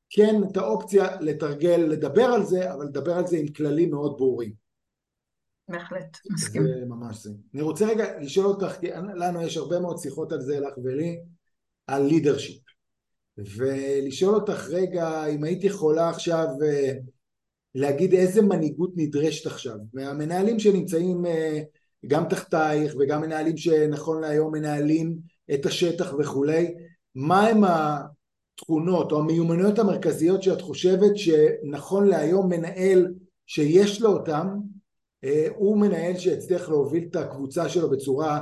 כן 0.10 0.36
את 0.51 0.58
האופציה 0.58 1.22
לתרגל, 1.22 1.77
לדבר 1.89 2.25
על 2.25 2.46
זה, 2.46 2.74
אבל 2.74 2.86
לדבר 2.86 3.13
על 3.13 3.27
זה 3.27 3.38
עם 3.38 3.48
כללים 3.48 3.91
מאוד 3.91 4.18
ברורים. 4.18 4.53
בהחלט, 5.70 6.18
מסכים. 6.32 6.63
זה 6.63 6.86
ממש 6.88 7.24
זה. 7.24 7.30
אני 7.53 7.62
רוצה 7.62 7.88
רגע 7.88 8.20
לשאול 8.20 8.46
אותך, 8.46 8.77
כי 8.80 8.88
לנו 9.15 9.41
יש 9.41 9.58
הרבה 9.58 9.80
מאוד 9.80 9.98
שיחות 9.98 10.32
על 10.32 10.41
זה, 10.41 10.60
לך 10.60 10.77
ולי, 10.84 11.20
על 11.88 12.03
לידרשיפ. 12.03 12.62
ולשאול 13.38 14.36
אותך 14.36 14.68
רגע, 14.70 15.25
אם 15.25 15.44
היית 15.44 15.63
יכולה 15.63 16.10
עכשיו 16.10 16.48
אה, 16.65 16.94
להגיד 17.75 18.13
איזה 18.13 18.41
מנהיגות 18.41 18.91
נדרשת 18.96 19.46
עכשיו, 19.46 19.75
מהמנהלים 19.94 20.60
שנמצאים 20.60 21.25
אה, 21.25 21.62
גם 22.08 22.25
תחתייך 22.29 22.93
וגם 23.00 23.22
מנהלים 23.22 23.58
שנכון 23.58 24.22
להיום 24.22 24.51
מנהלים 24.51 25.17
את 25.53 25.65
השטח 25.65 26.13
וכולי, 26.20 26.74
מה 27.15 27.48
הם 27.48 27.63
התכונות 27.63 29.12
או 29.12 29.20
המיומנויות 29.20 29.79
המרכזיות 29.79 30.43
שאת 30.43 30.62
חושבת 30.62 31.17
שנכון 31.17 32.08
להיום 32.08 32.50
מנהל 32.50 33.13
שיש 33.48 34.01
לו 34.01 34.10
אותם 34.10 34.48
אה, 35.24 35.48
הוא 35.55 35.77
מנהל 35.77 36.17
שהצליח 36.17 36.70
להוביל 36.70 37.08
את 37.12 37.15
הקבוצה 37.15 37.69
שלו 37.69 37.89
בצורה 37.89 38.41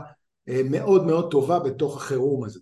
אה, 0.49 0.61
מאוד 0.69 1.05
מאוד 1.05 1.31
טובה 1.31 1.59
בתוך 1.59 1.97
החירום 1.97 2.43
הזה. 2.43 2.59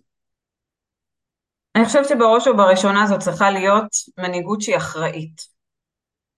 אני 1.76 1.84
חושבת 1.84 2.08
שבראש 2.08 2.46
ובראשונה 2.46 3.06
זו 3.06 3.18
צריכה 3.18 3.50
להיות 3.50 3.88
מנהיגות 4.18 4.60
שהיא 4.60 4.76
אחראית. 4.76 5.42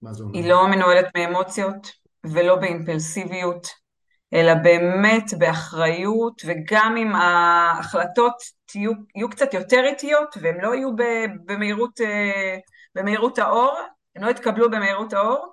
מה 0.03 0.13
זה 0.13 0.25
אומר? 0.25 0.39
היא 0.39 0.49
לא 0.49 0.69
מנוהלת 0.71 1.07
מאמוציות 1.17 1.87
ולא 2.25 2.57
באימפלסיביות, 2.57 3.67
אלא 4.35 4.55
באמת 4.55 5.35
באחריות, 5.39 6.43
וגם 6.47 6.97
אם 6.97 7.15
ההחלטות 7.15 8.35
תהיו, 8.67 8.93
יהיו 9.17 9.31
קצת 9.31 9.55
יותר 9.55 9.85
איטיות, 9.85 10.37
והן 10.41 10.61
לא 10.61 10.75
יהיו 10.75 10.91
במהירות, 11.47 12.01
אה, 12.01 12.57
במהירות 12.95 13.39
האור, 13.39 13.75
הן 14.17 14.25
לא 14.25 14.31
יתקבלו 14.31 14.71
במהירות 14.71 15.13
האור, 15.13 15.53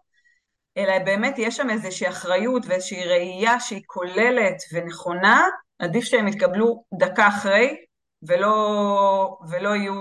אלא 0.77 0.99
באמת 0.99 1.35
יש 1.37 1.57
שם 1.57 1.69
איזושהי 1.69 2.09
אחריות 2.09 2.63
ואיזושהי 2.65 3.05
ראייה 3.05 3.59
שהיא 3.59 3.81
כוללת 3.85 4.55
ונכונה, 4.73 5.47
עדיף 5.79 6.05
שהם 6.05 6.27
יתקבלו 6.27 6.83
דקה 6.93 7.27
אחרי 7.27 7.77
ולא, 8.23 9.37
ולא 9.49 9.69
יהיו 9.69 9.93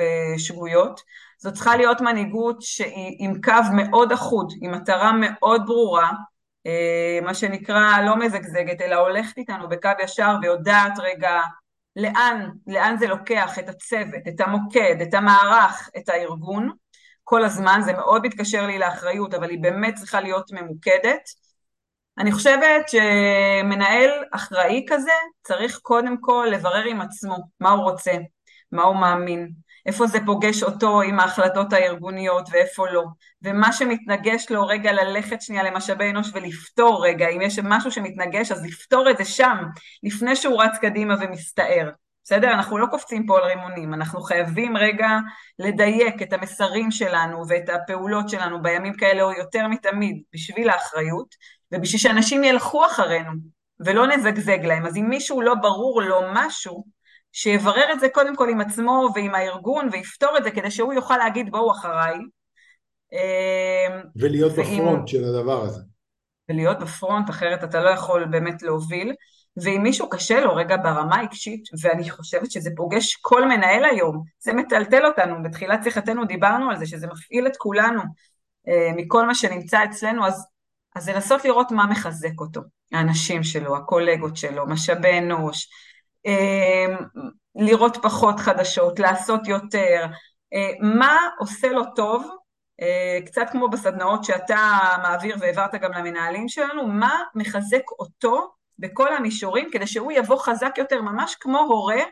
אה, 0.00 0.38
שגויות. 0.38 1.00
זו 1.38 1.52
צריכה 1.52 1.76
להיות 1.76 2.00
מנהיגות 2.00 2.62
שהיא 2.62 3.16
עם 3.18 3.40
קו 3.40 3.52
מאוד 3.74 4.12
אחוד, 4.12 4.52
עם 4.62 4.72
מטרה 4.72 5.12
מאוד 5.20 5.62
ברורה, 5.66 6.10
מה 7.22 7.34
שנקרא 7.34 8.02
לא 8.06 8.16
מזגזגת, 8.16 8.80
אלא 8.80 8.94
הולכת 8.94 9.38
איתנו 9.38 9.68
בקו 9.68 9.88
ישר 10.02 10.36
ויודעת 10.42 10.92
רגע 10.98 11.40
לאן, 11.96 12.50
לאן 12.66 12.96
זה 12.98 13.06
לוקח 13.06 13.58
את 13.58 13.68
הצוות, 13.68 14.28
את 14.28 14.40
המוקד, 14.40 14.96
את 15.02 15.14
המערך, 15.14 15.90
את 15.96 16.08
הארגון. 16.08 16.70
כל 17.24 17.44
הזמן, 17.44 17.80
זה 17.84 17.92
מאוד 17.92 18.26
מתקשר 18.26 18.66
לי 18.66 18.78
לאחריות, 18.78 19.34
אבל 19.34 19.50
היא 19.50 19.62
באמת 19.62 19.94
צריכה 19.94 20.20
להיות 20.20 20.52
ממוקדת. 20.52 21.28
אני 22.18 22.32
חושבת 22.32 22.88
שמנהל 22.88 24.10
אחראי 24.32 24.84
כזה 24.88 25.10
צריך 25.42 25.78
קודם 25.78 26.16
כל 26.20 26.48
לברר 26.52 26.84
עם 26.84 27.00
עצמו 27.00 27.36
מה 27.60 27.70
הוא 27.70 27.90
רוצה, 27.90 28.12
מה 28.72 28.82
הוא 28.82 28.96
מאמין, 28.96 29.50
איפה 29.86 30.06
זה 30.06 30.18
פוגש 30.26 30.62
אותו 30.62 31.02
עם 31.02 31.20
ההחלטות 31.20 31.72
הארגוניות 31.72 32.48
ואיפה 32.52 32.86
לא, 32.90 33.04
ומה 33.42 33.72
שמתנגש 33.72 34.50
לו 34.50 34.66
רגע 34.66 34.92
ללכת 34.92 35.42
שנייה 35.42 35.62
למשאבי 35.62 36.10
אנוש 36.10 36.30
ולפתור 36.34 37.06
רגע, 37.06 37.28
אם 37.28 37.40
יש 37.40 37.58
משהו 37.58 37.90
שמתנגש 37.90 38.52
אז 38.52 38.64
לפתור 38.64 39.10
את 39.10 39.16
זה 39.16 39.24
שם, 39.24 39.56
לפני 40.02 40.36
שהוא 40.36 40.62
רץ 40.62 40.78
קדימה 40.80 41.14
ומסתער. 41.20 41.90
בסדר? 42.24 42.52
אנחנו 42.52 42.78
לא 42.78 42.86
קופצים 42.86 43.26
פה 43.26 43.38
על 43.38 43.44
רימונים, 43.44 43.94
אנחנו 43.94 44.20
חייבים 44.20 44.76
רגע 44.76 45.08
לדייק 45.58 46.22
את 46.22 46.32
המסרים 46.32 46.90
שלנו 46.90 47.48
ואת 47.48 47.68
הפעולות 47.68 48.28
שלנו 48.28 48.62
בימים 48.62 48.94
כאלה 48.94 49.22
או 49.22 49.32
יותר 49.32 49.68
מתמיד 49.68 50.22
בשביל 50.34 50.70
האחריות 50.70 51.34
ובשביל 51.72 52.00
שאנשים 52.00 52.44
ילכו 52.44 52.86
אחרינו 52.86 53.30
ולא 53.80 54.06
נזגזג 54.06 54.64
להם. 54.64 54.86
אז 54.86 54.96
אם 54.96 55.08
מישהו 55.08 55.42
לא 55.42 55.54
ברור 55.54 56.02
לו 56.02 56.20
משהו, 56.32 56.84
שיברר 57.36 57.92
את 57.92 58.00
זה 58.00 58.08
קודם 58.08 58.36
כל 58.36 58.48
עם 58.48 58.60
עצמו 58.60 59.08
ועם 59.14 59.34
הארגון 59.34 59.88
ויפתור 59.92 60.38
את 60.38 60.44
זה 60.44 60.50
כדי 60.50 60.70
שהוא 60.70 60.92
יוכל 60.92 61.16
להגיד 61.16 61.50
בואו 61.50 61.70
אחריי. 61.70 62.18
אמ, 63.12 64.00
ולהיות 64.16 64.52
ואם... 64.56 64.64
בפרונט 64.64 65.08
של 65.08 65.24
הדבר 65.24 65.62
הזה. 65.62 65.80
ולהיות 66.48 66.78
בפרונט, 66.78 67.30
אחרת 67.30 67.64
אתה 67.64 67.80
לא 67.80 67.90
יכול 67.90 68.24
באמת 68.24 68.62
להוביל. 68.62 69.14
ואם 69.56 69.80
מישהו 69.82 70.08
קשה 70.08 70.40
לו 70.40 70.54
רגע 70.54 70.76
ברמה 70.76 71.16
העיקשית, 71.16 71.64
ואני 71.82 72.10
חושבת 72.10 72.50
שזה 72.50 72.70
פוגש 72.76 73.16
כל 73.16 73.44
מנהל 73.48 73.84
היום, 73.84 74.22
זה 74.38 74.52
מטלטל 74.52 75.06
אותנו, 75.06 75.42
בתחילת 75.42 75.80
שיחתנו 75.84 76.24
דיברנו 76.24 76.70
על 76.70 76.76
זה, 76.76 76.86
שזה 76.86 77.06
מפעיל 77.06 77.46
את 77.46 77.56
כולנו 77.56 78.02
אה, 78.68 78.90
מכל 78.96 79.26
מה 79.26 79.34
שנמצא 79.34 79.84
אצלנו, 79.84 80.26
אז, 80.26 80.46
אז 80.96 81.08
לנסות 81.08 81.44
לראות 81.44 81.70
מה 81.70 81.86
מחזק 81.86 82.40
אותו, 82.40 82.60
האנשים 82.92 83.42
שלו, 83.42 83.76
הקולגות 83.76 84.36
שלו, 84.36 84.66
משאבי 84.66 85.18
אנוש, 85.18 85.68
לראות 87.56 87.96
פחות 88.02 88.40
חדשות, 88.40 88.98
לעשות 88.98 89.48
יותר, 89.48 90.06
אה, 90.54 90.70
מה 90.80 91.18
עושה 91.38 91.68
לו 91.68 91.82
טוב, 91.96 92.30
אה, 92.80 93.18
קצת 93.26 93.46
כמו 93.52 93.68
בסדנאות 93.68 94.24
שאתה 94.24 94.78
מעביר 95.02 95.36
והעברת 95.40 95.74
גם 95.74 95.92
למנהלים 95.92 96.48
שלנו, 96.48 96.86
מה 96.86 97.22
מחזק 97.34 97.90
אותו 97.98 98.52
בכל 98.78 99.14
המישורים 99.14 99.68
כדי 99.72 99.86
שהוא 99.86 100.12
יבוא 100.12 100.38
חזק 100.38 100.74
יותר, 100.78 101.02
ממש 101.02 101.34
כמו 101.40 101.58
הורה 101.58 102.02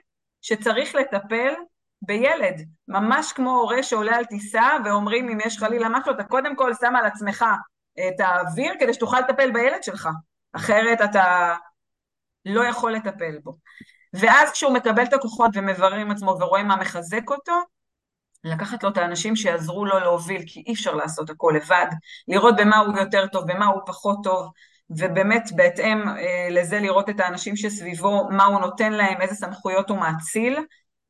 שצריך 0.43 0.95
לטפל 0.95 1.55
בילד, 2.03 2.55
ממש 2.89 3.33
כמו 3.33 3.51
הורה 3.51 3.83
שעולה 3.83 4.17
על 4.17 4.25
טיסה 4.25 4.69
ואומרים 4.85 5.29
אם 5.29 5.39
יש 5.45 5.59
חלילה 5.59 5.89
משהו, 5.89 6.13
אתה 6.13 6.25
קודם 6.25 6.57
כל 6.57 6.73
שם 6.81 6.97
על 6.97 7.07
עצמך 7.07 7.45
את 7.99 8.21
האוויר 8.21 8.75
כדי 8.81 8.95
שתוכל 8.95 9.21
לטפל 9.21 9.51
בילד 9.51 9.83
שלך, 9.83 10.09
אחרת 10.53 11.01
אתה 11.01 11.55
לא 12.45 12.65
יכול 12.65 12.93
לטפל 12.93 13.39
בו. 13.43 13.57
ואז 14.13 14.51
כשהוא 14.51 14.73
מקבל 14.73 15.03
את 15.03 15.13
הכוחות 15.13 15.51
ומברר 15.55 15.95
עם 15.95 16.11
עצמו 16.11 16.37
ורואה 16.41 16.63
מה 16.63 16.77
מחזק 16.77 17.31
אותו, 17.31 17.53
לקחת 18.45 18.83
לו 18.83 18.89
את 18.89 18.97
האנשים 18.97 19.37
שיעזרו 19.37 19.85
לו 19.85 19.99
להוביל, 19.99 20.43
כי 20.47 20.63
אי 20.67 20.73
אפשר 20.73 20.95
לעשות 20.95 21.31
הכל 21.31 21.53
לבד, 21.57 21.87
לראות 22.29 22.57
במה 22.57 22.79
הוא 22.79 22.99
יותר 22.99 23.27
טוב, 23.27 23.53
במה 23.53 23.67
הוא 23.67 23.81
פחות 23.87 24.19
טוב, 24.25 24.51
ובאמת 24.91 25.43
בהתאם 25.57 26.09
אה, 26.09 26.49
לזה 26.51 26.81
לראות 26.81 27.11
את 27.11 27.21
האנשים 27.21 27.57
שסביבו, 27.57 28.29
מה 28.31 28.45
הוא 28.45 28.61
נותן 28.61 28.93
להם, 28.93 29.21
איזה 29.21 29.35
סמכויות 29.35 29.91
הוא 29.91 29.99
מאציל, 29.99 30.59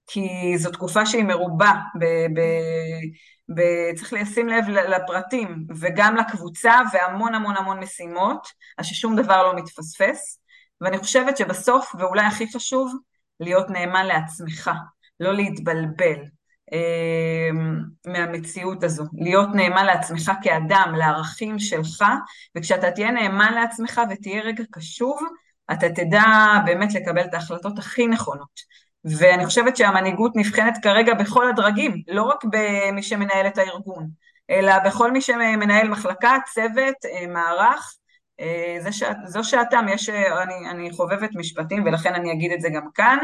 כי 0.07 0.55
זו 0.57 0.71
תקופה 0.71 1.07
שהיא 1.07 1.25
מרובה, 1.25 1.73
ב- 2.01 2.39
ב- 2.39 3.55
ב- 3.55 3.95
צריך 3.97 4.13
לשים 4.13 4.49
לב 4.49 4.69
לפרטים 4.69 5.65
וגם 5.81 6.17
לקבוצה 6.17 6.81
והמון 6.93 7.35
המון 7.35 7.57
המון 7.57 7.79
משימות, 7.79 8.47
אז 8.79 8.87
ששום 8.87 9.17
דבר 9.17 9.43
לא 9.43 9.57
מתפספס, 9.57 10.42
ואני 10.83 10.99
חושבת 10.99 11.37
שבסוף, 11.37 11.95
ואולי 11.99 12.27
הכי 12.27 12.53
חשוב, 12.53 12.95
להיות 13.41 13.71
נאמן 13.71 14.07
לעצמך, 14.07 14.71
לא 15.21 15.35
להתבלבל. 15.35 16.25
אמ, 16.73 17.83
מהמציאות 18.07 18.85
הזו, 18.85 19.05
להיות 19.13 19.49
נאמן 19.55 19.87
לעצמך 19.87 20.33
כאדם, 20.43 20.95
לערכים 20.99 21.59
שלך, 21.59 22.05
וכשאתה 22.57 22.91
תהיה 22.91 23.11
נאמן 23.11 23.55
לעצמך 23.55 24.01
ותהיה 24.11 24.43
רגע 24.43 24.65
קשוב, 24.71 25.21
אתה 25.73 25.89
תדע 25.89 26.25
באמת 26.65 26.95
לקבל 26.95 27.25
את 27.25 27.35
ההחלטות 27.35 27.79
הכי 27.79 28.07
נכונות. 28.07 28.83
ואני 29.05 29.47
חושבת 29.47 29.77
שהמנהיגות 29.77 30.33
נבחנת 30.37 30.79
כרגע 30.83 31.15
בכל 31.15 31.49
הדרגים, 31.49 32.03
לא 32.09 32.23
רק 32.23 32.45
במי 32.45 33.03
שמנהל 33.03 33.47
את 33.47 33.59
הארגון, 33.59 34.09
אלא 34.51 34.79
בכל 34.79 35.13
מי 35.13 35.21
שמנהל 35.21 35.89
מחלקה, 35.89 36.37
צוות, 36.55 37.05
אה, 37.05 37.27
מערך. 37.27 37.95
אה, 38.43 38.77
זה 38.81 38.93
ש... 38.93 39.03
זו 39.27 39.45
שעתם, 39.45 39.87
יש, 39.91 40.09
אה, 40.09 40.43
אני, 40.43 40.71
אני 40.71 40.91
חובבת 40.91 41.31
משפטים 41.35 41.85
ולכן 41.85 42.15
אני 42.15 42.33
אגיד 42.33 42.53
את 42.53 42.61
זה 42.61 42.69
גם 42.69 42.87
כאן. 42.95 43.19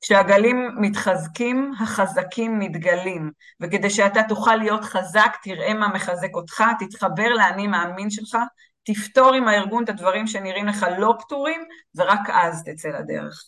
כשהגלים 0.00 0.70
מתחזקים, 0.80 1.72
החזקים 1.80 2.58
מתגלים. 2.58 3.30
וכדי 3.60 3.90
שאתה 3.90 4.20
תוכל 4.28 4.56
להיות 4.56 4.84
חזק, 4.84 5.36
תראה 5.42 5.74
מה 5.74 5.88
מחזק 5.94 6.34
אותך, 6.34 6.64
תתחבר 6.78 7.28
לאני 7.28 7.66
מאמין 7.66 8.10
שלך, 8.10 8.36
תפתור 8.84 9.34
עם 9.34 9.48
הארגון 9.48 9.84
את 9.84 9.88
הדברים 9.88 10.26
שנראים 10.26 10.66
לך 10.66 10.86
לא 10.98 11.14
פתורים, 11.20 11.60
ורק 11.96 12.20
אז 12.32 12.62
תצא 12.64 12.88
לדרך. 12.88 13.44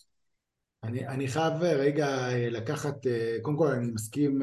אני, 0.83 1.07
אני 1.07 1.27
חייב 1.27 1.53
רגע 1.63 2.07
לקחת, 2.33 2.95
קודם 3.41 3.57
כל 3.57 3.67
אני 3.67 3.87
מסכים 3.93 4.41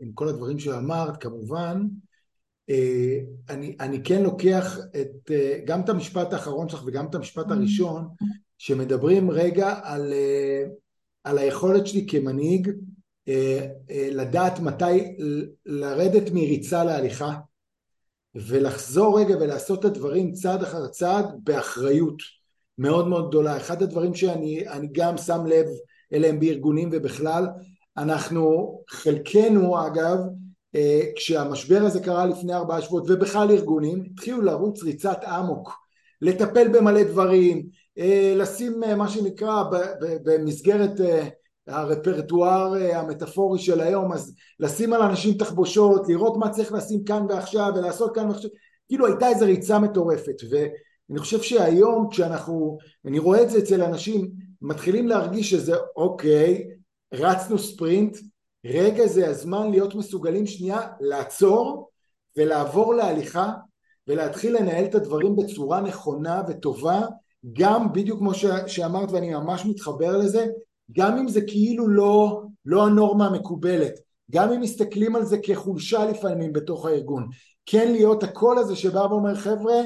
עם 0.00 0.12
כל 0.14 0.28
הדברים 0.28 0.58
שאמרת, 0.58 1.22
כמובן, 1.22 1.82
אני, 3.48 3.76
אני 3.80 4.02
כן 4.04 4.22
לוקח 4.22 4.78
את, 5.00 5.30
גם 5.64 5.80
את 5.80 5.88
המשפט 5.88 6.32
האחרון 6.32 6.68
שלך 6.68 6.82
וגם 6.86 7.06
את 7.06 7.14
המשפט 7.14 7.50
הראשון, 7.50 8.08
שמדברים 8.58 9.30
רגע 9.30 9.80
על 9.82 10.12
על 11.26 11.38
היכולת 11.38 11.86
שלי 11.86 12.06
כמנהיג 12.08 12.70
אה, 13.28 13.66
אה, 13.90 14.08
לדעת 14.12 14.60
מתי 14.60 15.16
לרדת 15.66 16.30
מריצה 16.30 16.84
להליכה 16.84 17.34
ולחזור 18.34 19.20
רגע 19.20 19.36
ולעשות 19.36 19.80
את 19.80 19.84
הדברים 19.84 20.32
צעד 20.32 20.62
אחר 20.62 20.86
צעד 20.86 21.26
באחריות 21.44 22.16
מאוד 22.78 23.08
מאוד 23.08 23.28
גדולה. 23.28 23.56
אחד 23.56 23.82
הדברים 23.82 24.14
שאני 24.14 24.64
גם 24.92 25.16
שם 25.16 25.46
לב 25.46 25.66
אליהם 26.12 26.40
בארגונים 26.40 26.88
ובכלל, 26.92 27.46
אנחנו 27.96 28.76
חלקנו 28.88 29.86
אגב, 29.86 30.18
אה, 30.18 30.45
כשהמשבר 31.16 31.80
הזה 31.82 32.00
קרה 32.00 32.26
לפני 32.26 32.54
ארבעה 32.54 32.82
שבועות 32.82 33.04
ובכלל 33.08 33.50
ארגונים, 33.50 34.04
התחילו 34.12 34.42
לרוץ 34.42 34.82
ריצת 34.82 35.18
אמוק, 35.24 35.72
לטפל 36.22 36.68
במלא 36.68 37.02
דברים, 37.02 37.66
אה, 37.98 38.34
לשים 38.36 38.84
אה, 38.84 38.96
מה 38.96 39.08
שנקרא 39.08 39.62
במסגרת 40.00 41.00
אה, 41.00 41.28
הרפרטואר 41.66 42.74
המטאפורי 42.94 43.58
של 43.58 43.80
היום, 43.80 44.12
אז 44.12 44.34
לשים 44.60 44.92
על 44.92 45.02
אנשים 45.02 45.34
תחבושות, 45.34 46.08
לראות 46.08 46.36
מה 46.36 46.50
צריך 46.50 46.72
לשים 46.72 47.04
כאן 47.04 47.26
ועכשיו 47.28 47.72
ולעשות 47.76 48.14
כאן 48.14 48.28
ועכשיו, 48.28 48.50
כאילו 48.88 49.06
הייתה 49.06 49.28
איזו 49.28 49.46
ריצה 49.46 49.78
מטורפת 49.78 50.34
ואני 50.50 51.18
חושב 51.18 51.42
שהיום 51.42 52.08
כשאנחנו, 52.10 52.78
אני 53.04 53.18
רואה 53.18 53.42
את 53.42 53.50
זה 53.50 53.58
אצל 53.58 53.82
אנשים, 53.82 54.30
מתחילים 54.62 55.08
להרגיש 55.08 55.50
שזה 55.50 55.74
אוקיי, 55.96 56.64
רצנו 57.14 57.58
ספרינט, 57.58 58.16
רגע 58.68 59.06
זה 59.06 59.28
הזמן 59.28 59.70
להיות 59.70 59.94
מסוגלים 59.94 60.46
שנייה 60.46 60.80
לעצור 61.00 61.90
ולעבור 62.36 62.94
להליכה 62.94 63.52
ולהתחיל 64.08 64.56
לנהל 64.56 64.84
את 64.84 64.94
הדברים 64.94 65.36
בצורה 65.36 65.80
נכונה 65.80 66.42
וטובה 66.48 67.00
גם 67.52 67.92
בדיוק 67.92 68.18
כמו 68.18 68.32
שאמרת 68.66 69.10
ואני 69.12 69.34
ממש 69.34 69.66
מתחבר 69.66 70.16
לזה, 70.16 70.46
גם 70.92 71.18
אם 71.18 71.28
זה 71.28 71.40
כאילו 71.40 71.88
לא, 71.88 72.42
לא 72.64 72.86
הנורמה 72.86 73.26
המקובלת, 73.26 73.94
גם 74.30 74.52
אם 74.52 74.60
מסתכלים 74.60 75.16
על 75.16 75.24
זה 75.24 75.38
כחולשה 75.38 76.04
לפעמים 76.04 76.52
בתוך 76.52 76.86
הארגון, 76.86 77.28
כן 77.66 77.92
להיות 77.92 78.22
הקול 78.22 78.58
הזה 78.58 78.76
שבא 78.76 78.98
ואומר 78.98 79.34
חבר'ה, 79.34 79.76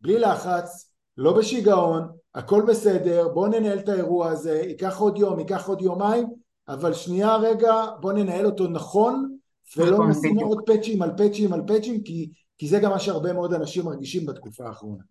בלי 0.00 0.18
לחץ, 0.18 0.92
לא 1.16 1.32
בשיגעון, 1.32 2.08
הכל 2.34 2.62
בסדר, 2.68 3.28
בואו 3.28 3.46
ננהל 3.46 3.78
את 3.78 3.88
האירוע 3.88 4.30
הזה, 4.30 4.62
ייקח 4.66 4.98
עוד 4.98 5.18
יום, 5.18 5.38
ייקח 5.38 5.68
עוד 5.68 5.82
יומיים, 5.82 6.26
אבל 6.74 6.94
שנייה 6.94 7.36
רגע, 7.36 7.72
בואו 8.00 8.16
ננהל 8.16 8.46
אותו 8.46 8.68
נכון, 8.68 9.36
ולא 9.76 9.92
נכון, 9.92 10.10
נשים 10.10 10.38
עוד 10.38 10.62
פאצ'ים 10.66 11.02
על 11.02 11.10
פאצ'ים 11.16 11.52
על 11.52 11.62
פאצ'ים, 11.66 12.02
כי, 12.02 12.30
כי 12.58 12.68
זה 12.68 12.78
גם 12.78 12.90
מה 12.90 12.98
שהרבה 12.98 13.32
מאוד 13.32 13.54
אנשים 13.54 13.84
מרגישים 13.84 14.26
בתקופה 14.26 14.66
האחרונה. 14.66 15.02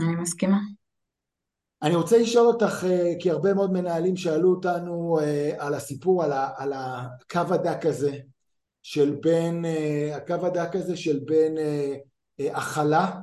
אני 0.00 0.16
מסכימה. 0.16 0.58
אני 1.82 1.94
רוצה 1.94 2.18
לשאול 2.18 2.46
אותך, 2.46 2.84
אה, 2.84 3.12
כי 3.20 3.30
הרבה 3.30 3.54
מאוד 3.54 3.72
מנהלים 3.72 4.16
שאלו 4.16 4.50
אותנו 4.50 5.18
אה, 5.20 5.52
על 5.58 5.74
הסיפור, 5.74 6.24
על, 6.24 6.32
ה, 6.32 6.50
על 6.56 6.72
הקו 6.72 7.54
הדק 7.54 7.86
הזה 7.86 8.18
של 8.82 9.18
בין, 9.22 9.64
אה, 9.64 10.16
הקו 10.16 10.46
הדק 10.46 10.76
הזה 10.76 10.96
של 10.96 11.20
בין 11.24 11.54
הכלה 12.38 13.20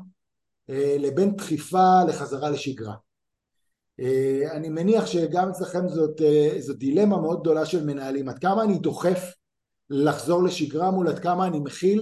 לבין 1.00 1.36
דחיפה 1.36 2.04
לחזרה 2.08 2.50
לשגרה. 2.50 2.94
אני 4.52 4.70
מניח 4.70 5.06
שגם 5.06 5.50
אצלכם 5.50 5.88
זאת, 5.88 6.22
זאת 6.60 6.78
דילמה 6.78 7.22
מאוד 7.22 7.42
גדולה 7.42 7.66
של 7.66 7.86
מנהלים, 7.86 8.30
עד 8.30 8.40
כמה 8.40 8.64
אני 8.64 8.78
דוחף 8.78 9.34
לחזור 9.90 10.44
לשגרה 10.44 10.92
מול 10.92 11.08
עד 11.08 11.20
כמה 11.20 11.48
אני 11.48 11.60
מכיל 11.60 12.02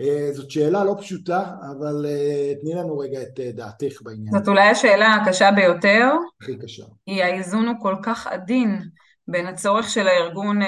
אה, 0.00 0.32
זאת 0.32 0.50
שאלה 0.50 0.84
לא 0.84 0.94
פשוטה, 0.98 1.44
אבל 1.70 2.06
אה, 2.06 2.52
תני 2.60 2.74
לנו 2.74 2.98
רגע 2.98 3.22
את 3.22 3.40
אה, 3.40 3.50
דעתך 3.52 4.02
בעניין. 4.02 4.32
זאת 4.32 4.48
אולי 4.48 4.68
השאלה 4.68 5.14
הקשה 5.14 5.50
ביותר. 5.50 6.10
הכי 6.42 6.58
קשה. 6.58 6.84
היא 7.06 7.22
האיזון 7.22 7.68
הוא 7.68 7.76
כל 7.82 7.94
כך 8.02 8.26
עדין 8.26 8.82
בין 9.28 9.46
הצורך 9.46 9.88
של 9.88 10.08
הארגון 10.08 10.58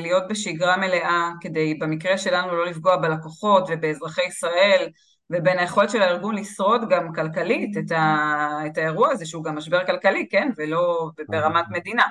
להיות 0.00 0.22
בשגרה 0.30 0.76
מלאה, 0.76 1.30
כדי 1.40 1.74
במקרה 1.74 2.18
שלנו 2.18 2.56
לא 2.56 2.66
לפגוע 2.66 2.96
בלקוחות 2.96 3.64
ובאזרחי 3.68 4.22
ישראל, 4.28 4.88
ובין 5.30 5.58
היכולת 5.58 5.90
של 5.90 6.02
הארגון 6.02 6.34
לשרוד 6.34 6.88
גם 6.88 7.14
כלכלית 7.14 7.76
את, 7.76 7.92
ה, 7.92 8.58
את 8.66 8.78
האירוע 8.78 9.12
הזה, 9.12 9.26
שהוא 9.26 9.44
גם 9.44 9.56
משבר 9.56 9.86
כלכלי, 9.86 10.28
כן? 10.30 10.50
ולא 10.56 11.10
ברמת 11.28 11.64
מדינה. 11.70 12.04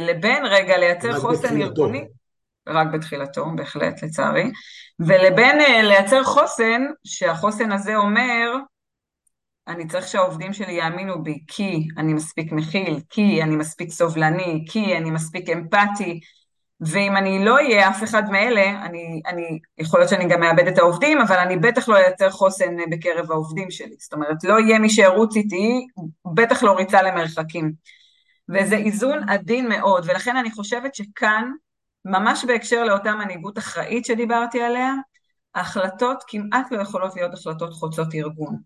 לבין 0.00 0.46
רגע 0.46 0.78
לייצר 0.78 1.20
חוסן 1.20 1.60
ארגוני. 1.60 2.04
רק 2.68 2.86
בתחילתו, 2.92 3.46
בהחלט, 3.56 4.02
לצערי, 4.02 4.50
ולבין 5.00 5.60
uh, 5.60 5.82
לייצר 5.82 6.24
חוסן, 6.24 6.82
שהחוסן 7.04 7.72
הזה 7.72 7.96
אומר, 7.96 8.52
אני 9.68 9.86
צריך 9.86 10.08
שהעובדים 10.08 10.52
שלי 10.52 10.72
יאמינו 10.72 11.22
בי, 11.22 11.38
כי 11.46 11.88
אני 11.96 12.14
מספיק 12.14 12.52
מכיל, 12.52 13.00
כי 13.10 13.42
אני 13.42 13.56
מספיק 13.56 13.90
סובלני, 13.90 14.64
כי 14.70 14.96
אני 14.96 15.10
מספיק 15.10 15.48
אמפתי, 15.50 16.20
ואם 16.80 17.16
אני 17.16 17.44
לא 17.44 17.54
אהיה 17.54 17.88
אף 17.88 18.04
אחד 18.04 18.30
מאלה, 18.30 18.84
אני, 18.84 19.22
אני, 19.26 19.58
יכול 19.78 20.00
להיות 20.00 20.10
שאני 20.10 20.28
גם 20.28 20.40
מאבד 20.40 20.66
את 20.66 20.78
העובדים, 20.78 21.20
אבל 21.20 21.36
אני 21.36 21.56
בטח 21.56 21.88
לא 21.88 21.96
אייצר 21.96 22.30
חוסן 22.30 22.80
אה, 22.80 22.84
בקרב 22.90 23.32
העובדים 23.32 23.70
שלי. 23.70 23.94
זאת 23.98 24.12
אומרת, 24.12 24.44
לא 24.44 24.60
יהיה 24.60 24.78
מי 24.78 24.90
שירוץ 24.90 25.36
איתי, 25.36 25.86
בטח 26.34 26.62
לא 26.62 26.72
ריצה 26.72 27.02
למרחקים. 27.02 27.72
וזה 28.48 28.76
איזון 28.76 29.28
עדין 29.28 29.68
מאוד, 29.68 30.04
ולכן 30.08 30.36
אני 30.36 30.50
חושבת 30.50 30.94
שכאן 30.94 31.50
ממש 32.04 32.44
בהקשר 32.44 32.84
לאותה 32.84 33.14
מנהיגות 33.14 33.58
אחראית 33.58 34.04
שדיברתי 34.04 34.62
עליה, 34.62 34.94
ההחלטות 35.54 36.24
כמעט 36.28 36.72
לא 36.72 36.82
יכולות 36.82 37.16
להיות 37.16 37.34
החלטות 37.34 37.72
חוצות 37.72 38.14
ארגון. 38.14 38.56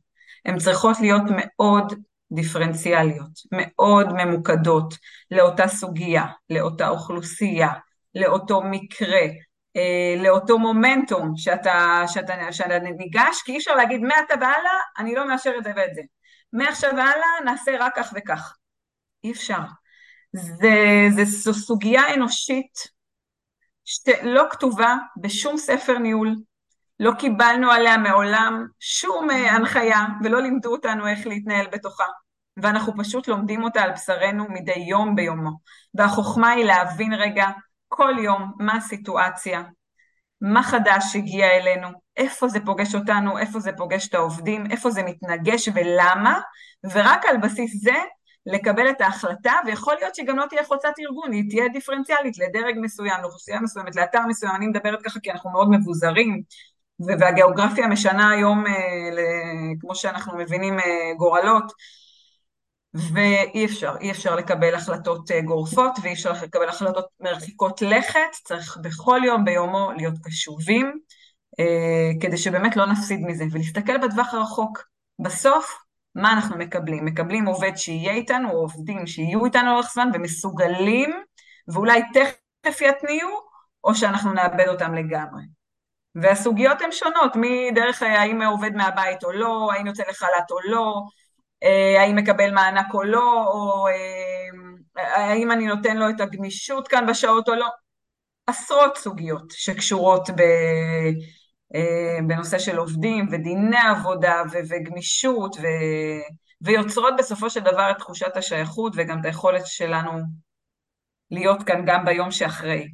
הן 0.45 0.59
צריכות 0.59 1.01
להיות 1.01 1.23
מאוד 1.29 1.95
דיפרנציאליות, 2.33 3.31
מאוד 3.53 4.13
ממוקדות 4.13 4.95
לאותה 5.31 5.69
סוגיה, 5.69 6.27
לאותה 6.51 6.89
אוכלוסייה, 6.89 7.69
לאותו 8.15 8.63
מקרה, 8.65 9.23
אה, 9.77 10.23
לאותו 10.23 10.59
מומנטום 10.59 11.33
שאתה, 11.37 12.03
שאתה, 12.07 12.53
שאתה 12.53 12.79
ניגש, 12.79 13.43
כי 13.45 13.53
אי 13.53 13.59
אפשר 13.59 13.75
להגיד 13.75 14.01
מעתה 14.01 14.35
והלאה, 14.35 14.81
אני 14.99 15.15
לא 15.15 15.29
מאשר 15.29 15.53
את 15.59 15.65
זה 15.65 15.73
ואת 15.77 15.95
זה. 15.95 16.03
מעכשיו 16.53 16.91
והלאה 16.91 17.45
נעשה 17.45 17.73
רק 17.81 17.93
כך 17.97 18.13
וכך. 18.17 18.57
אי 19.25 19.33
אפשר. 19.33 19.59
זה, 20.33 21.25
זו 21.25 21.55
סוגיה 21.55 22.15
אנושית 22.15 22.79
שלא 23.85 24.45
כתובה 24.51 24.97
בשום 25.17 25.57
ספר 25.57 25.99
ניהול, 25.99 26.37
לא 27.01 27.13
קיבלנו 27.19 27.71
עליה 27.71 27.97
מעולם 27.97 28.67
שום 28.81 29.31
אה, 29.31 29.51
הנחיה 29.51 30.07
ולא 30.25 30.43
לימדו 30.43 30.73
אותנו 30.73 31.07
איך 31.07 31.27
להתנהל 31.27 31.67
בתוכה. 31.73 32.05
ואנחנו 32.57 32.93
פשוט 32.99 33.29
לומדים 33.29 33.65
אותה 33.65 33.83
על 33.83 33.93
בשרנו 33.93 34.47
מדי 34.49 34.79
יום 34.89 35.15
ביומו. 35.15 35.51
והחוכמה 35.95 36.51
היא 36.51 36.65
להבין 36.65 37.13
רגע 37.13 37.47
כל 37.95 38.15
יום 38.19 38.53
מה 38.59 38.77
הסיטואציה, 38.77 39.63
מה 40.41 40.63
חדש 40.63 41.17
הגיע 41.17 41.47
אלינו, 41.47 41.89
איפה 42.17 42.49
זה 42.49 42.61
פוגש 42.65 42.95
אותנו, 42.95 43.39
איפה 43.39 43.61
זה 43.61 43.73
פוגש 43.77 44.09
את 44.09 44.15
העובדים, 44.15 44.71
איפה 44.71 44.91
זה 44.91 45.03
מתנגש 45.03 45.69
ולמה, 45.75 46.41
ורק 46.85 47.25
על 47.27 47.37
בסיס 47.37 47.83
זה 47.83 47.95
לקבל 48.47 48.91
את 48.91 49.01
ההחלטה, 49.01 49.53
ויכול 49.67 49.95
להיות 50.01 50.15
שהיא 50.15 50.27
גם 50.27 50.39
לא 50.39 50.47
תהיה 50.47 50.65
חוצת 50.65 50.93
ארגון, 51.01 51.33
היא 51.33 51.45
תהיה 51.51 51.69
דיפרנציאלית 51.69 52.39
לדרג 52.39 52.75
מסוים, 52.81 53.21
לאוכלוסייה 53.23 53.61
מסוימת, 53.61 53.97
לאתר 53.97 54.21
מסוים, 54.29 54.53
אני 54.55 54.67
מדברת 54.67 55.03
ככה 55.03 55.21
כי 55.21 55.31
אנחנו 55.31 55.51
מאוד 55.51 55.71
מבוזרים, 55.71 56.43
והגיאוגרפיה 57.07 57.87
משנה 57.87 58.31
היום, 58.31 58.67
אה, 58.67 58.73
כמו 59.81 59.95
שאנחנו 59.95 60.39
מבינים, 60.39 60.79
אה, 60.79 61.15
גורלות, 61.19 61.73
ואי 62.95 63.65
אפשר, 63.65 63.95
אי 64.01 64.11
אפשר 64.11 64.37
לקבל 64.37 64.75
החלטות 64.75 65.31
אה, 65.31 65.41
גורפות 65.41 65.93
ואי 66.03 66.13
אפשר 66.13 66.33
לקבל 66.33 66.69
החלטות 66.69 67.07
מרחיקות 67.21 67.83
לכת, 67.83 68.31
צריך 68.45 68.79
בכל 68.83 69.21
יום 69.25 69.45
ביומו 69.45 69.93
להיות 69.97 70.15
קשובים, 70.23 70.99
כדי 72.21 72.37
שבאמת 72.37 72.77
לא 72.77 72.87
נפסיד 72.87 73.21
מזה, 73.21 73.45
ולהסתכל 73.53 73.99
בטווח 73.99 74.35
הרחוק. 74.35 74.83
בסוף, 75.19 75.79
מה 76.15 76.33
אנחנו 76.33 76.57
מקבלים? 76.57 77.05
מקבלים 77.05 77.47
עובד 77.47 77.77
שיהיה 77.77 78.13
איתנו, 78.13 78.51
או 78.51 78.57
עובדים 78.57 79.07
שיהיו 79.07 79.45
איתנו 79.45 79.71
לאורך 79.71 79.93
זמן 79.95 80.09
ומסוגלים, 80.15 81.23
ואולי 81.69 82.03
תכף 82.13 82.81
יתניעו, 82.81 83.31
או 83.85 83.95
שאנחנו 83.95 84.33
נאבד 84.33 84.69
אותם 84.69 84.95
לגמרי. 84.95 85.43
והסוגיות 86.15 86.81
הן 86.81 86.93
שונות, 86.93 87.33
מדרך 87.37 88.03
האם 88.03 88.43
עובד 88.43 88.75
מהבית 88.75 89.25
או 89.25 89.33
לא, 89.33 89.73
האם 89.73 89.87
יוצא 89.87 90.03
לחל"ת 90.09 90.51
או 90.51 90.57
לא, 90.65 90.95
אה, 90.95 91.01
האם 91.99 92.17
מקבל 92.17 92.51
מענק 92.51 92.95
או 92.95 93.03
לא, 93.03 93.45
או 93.47 93.89
אה, 93.89 94.53
האם 94.97 95.51
אני 95.51 95.67
נותן 95.67 95.97
לו 95.97 96.09
את 96.11 96.21
הגמישות 96.21 96.89
כאן 96.89 97.07
בשעות 97.07 97.49
או 97.49 97.55
לא. 97.55 97.67
עשרות 98.47 98.97
סוגיות 98.97 99.51
שקשורות 99.51 100.31
ב... 100.31 100.41
אה, 101.75 102.19
בנושא 102.27 102.59
של 102.59 102.77
עובדים 102.77 103.29
ודיני 103.33 103.79
עבודה 103.91 104.43
ו- 104.53 104.59
וגמישות 104.69 105.57
ו- 105.57 106.33
ויוצרות 106.61 107.15
בסופו 107.19 107.51
של 107.51 107.61
דבר 107.61 107.91
את 107.91 107.99
תחושת 107.99 108.37
השייכות 108.37 108.93
וגם 108.97 109.21
את 109.21 109.25
היכולת 109.25 109.67
שלנו 109.67 110.11
להיות 111.31 111.63
כאן 111.63 111.83
גם 111.87 112.05
ביום 112.05 112.31
שאחרי. 112.31 112.89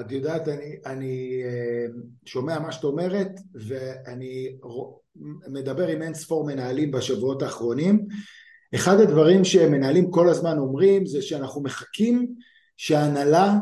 את 0.00 0.12
יודעת, 0.12 0.48
אני, 0.48 0.76
אני 0.86 1.42
אה, 1.44 1.86
שומע 2.24 2.58
מה 2.58 2.72
שאת 2.72 2.84
אומרת 2.84 3.30
ואני 3.54 4.56
מדבר 5.48 5.86
עם 5.86 6.02
אין 6.02 6.14
ספור 6.14 6.46
מנהלים 6.46 6.90
בשבועות 6.90 7.42
האחרונים. 7.42 8.06
אחד 8.74 9.00
הדברים 9.00 9.44
שמנהלים 9.44 10.10
כל 10.10 10.28
הזמן 10.28 10.58
אומרים 10.58 11.06
זה 11.06 11.22
שאנחנו 11.22 11.62
מחכים 11.62 12.34
שההנהלה 12.76 13.54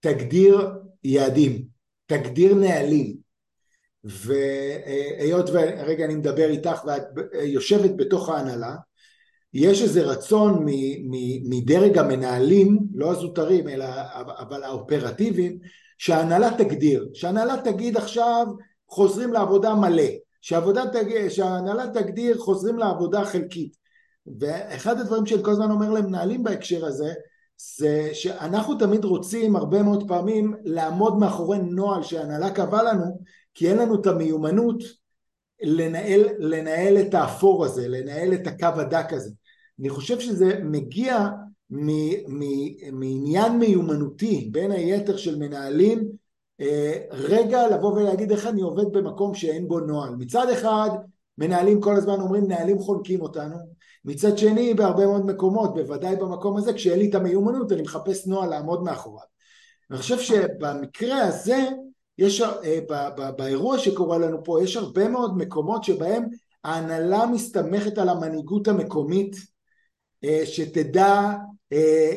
תגדיר 0.00 0.70
יעדים, 1.04 1.64
תגדיר 2.06 2.54
נהלים. 2.54 3.24
והיות 4.04 5.50
ורגע 5.52 6.04
אני 6.04 6.14
מדבר 6.14 6.50
איתך 6.50 6.84
ואת 6.86 7.02
יושבת 7.42 7.90
בתוך 7.96 8.28
ההנהלה, 8.28 8.76
יש 9.54 9.82
איזה 9.82 10.02
רצון 10.02 10.66
מדרג 11.44 11.98
המנהלים, 11.98 12.78
לא 12.94 13.10
הזוטרים 13.10 13.68
אלא 13.68 13.84
אבל 14.38 14.62
האופרטיביים, 14.62 15.58
שההנהלה 15.98 16.50
תגדיר, 16.58 17.08
שההנהלה 17.14 17.54
תגיד 17.64 17.96
עכשיו 17.96 18.46
חוזרים 18.88 19.32
לעבודה 19.32 19.74
מלא. 19.74 20.02
שההנהלה 21.28 21.86
תגדיר 21.94 22.38
חוזרים 22.38 22.78
לעבודה 22.78 23.24
חלקית. 23.24 23.76
ואחד 24.38 25.00
הדברים 25.00 25.26
שאני 25.26 25.42
כל 25.42 25.50
הזמן 25.50 25.70
אומר 25.70 25.90
למנהלים 25.90 26.42
בהקשר 26.42 26.86
הזה, 26.86 27.12
זה 27.76 28.10
שאנחנו 28.12 28.74
תמיד 28.78 29.04
רוצים 29.04 29.56
הרבה 29.56 29.82
מאוד 29.82 30.08
פעמים 30.08 30.54
לעמוד 30.64 31.18
מאחורי 31.18 31.58
נוהל 31.58 32.02
שההנהלה 32.02 32.50
קבעה 32.50 32.82
לנו, 32.82 33.20
כי 33.54 33.70
אין 33.70 33.78
לנו 33.78 34.00
את 34.00 34.06
המיומנות 34.06 34.82
לנהל, 35.62 36.22
לנהל 36.38 36.98
את 37.00 37.14
האפור 37.14 37.64
הזה, 37.64 37.88
לנהל 37.88 38.34
את 38.34 38.46
הקו 38.46 38.80
הדק 38.80 39.12
הזה. 39.12 39.30
אני 39.80 39.88
חושב 39.88 40.20
שזה 40.20 40.60
מגיע 40.64 41.28
מעניין 42.92 43.58
מיומנותי 43.58 44.48
בין 44.52 44.70
היתר 44.70 45.16
של 45.16 45.38
מנהלים 45.38 46.08
אה, 46.60 46.98
רגע 47.10 47.68
לבוא 47.68 47.92
ולהגיד 47.92 48.30
איך 48.30 48.46
אני 48.46 48.62
עובד 48.62 48.92
במקום 48.92 49.34
שאין 49.34 49.68
בו 49.68 49.80
נוהל. 49.80 50.14
מצד 50.18 50.50
אחד 50.50 50.90
מנהלים 51.38 51.80
כל 51.80 51.96
הזמן 51.96 52.20
אומרים 52.20 52.48
נהלים 52.48 52.78
חונקים 52.78 53.20
אותנו, 53.20 53.56
מצד 54.04 54.38
שני 54.38 54.74
בהרבה 54.74 55.06
מאוד 55.06 55.26
מקומות, 55.26 55.74
בוודאי 55.74 56.16
במקום 56.16 56.56
הזה, 56.56 56.72
כשאין 56.72 56.98
לי 56.98 57.10
את 57.10 57.14
המיומנות 57.14 57.72
אני 57.72 57.82
מחפש 57.82 58.26
נוהל 58.26 58.50
לעמוד 58.50 58.82
מאחוריו. 58.82 59.26
אני 59.90 59.98
חושב 59.98 60.18
שבמקרה 60.18 61.22
הזה 61.26 61.68
יש, 62.18 62.40
אה, 62.40 62.78
באירוע 63.36 63.78
שקורה 63.78 64.18
לנו 64.18 64.44
פה, 64.44 64.62
יש 64.62 64.76
הרבה 64.76 65.08
מאוד 65.08 65.36
מקומות 65.36 65.84
שבהם 65.84 66.24
ההנהלה 66.64 67.26
מסתמכת 67.26 67.98
על 67.98 68.08
המנהיגות 68.08 68.68
המקומית 68.68 69.36
שתדע 70.44 71.32
אה, 71.72 72.12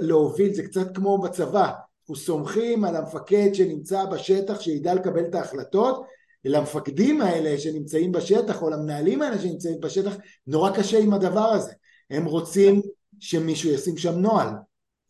להוביל, 0.00 0.54
זה 0.54 0.62
קצת 0.62 0.96
כמו 0.96 1.18
בצבא, 1.18 1.70
אנחנו 2.00 2.16
סומכים 2.16 2.84
על 2.84 2.96
המפקד 2.96 3.54
שנמצא 3.54 4.04
בשטח 4.04 4.60
שידע 4.60 4.94
לקבל 4.94 5.24
את 5.24 5.34
ההחלטות, 5.34 6.06
למפקדים 6.44 7.20
האלה 7.20 7.58
שנמצאים 7.58 8.12
בשטח 8.12 8.62
או 8.62 8.70
למנהלים 8.70 9.22
האלה 9.22 9.38
שנמצאים 9.38 9.80
בשטח 9.80 10.16
נורא 10.46 10.70
קשה 10.70 10.98
עם 10.98 11.12
הדבר 11.12 11.46
הזה, 11.46 11.72
הם 12.10 12.24
רוצים 12.24 12.82
שמישהו 13.20 13.70
ישים 13.70 13.96
שם 13.96 14.18
נוהל. 14.18 14.48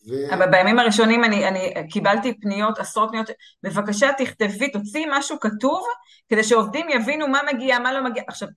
ו... 0.09 0.35
אבל 0.35 0.51
בימים 0.51 0.79
הראשונים 0.79 1.25
אני, 1.25 1.49
אני 1.49 1.89
קיבלתי 1.91 2.41
פניות, 2.41 2.79
עשרות 2.79 3.09
פניות, 3.11 3.31
בבקשה 3.63 4.11
תכתבי, 4.19 4.71
תוציאי 4.71 5.05
משהו 5.11 5.41
כתוב, 5.41 5.85
כדי 6.29 6.45
שעובדים 6.45 6.87
יבינו 6.89 7.29
מה 7.29 7.41
מגיע, 7.53 7.79
מה 7.79 7.93
לא 7.93 8.05
מגיע. 8.05 8.23
עכשיו, 8.29 8.49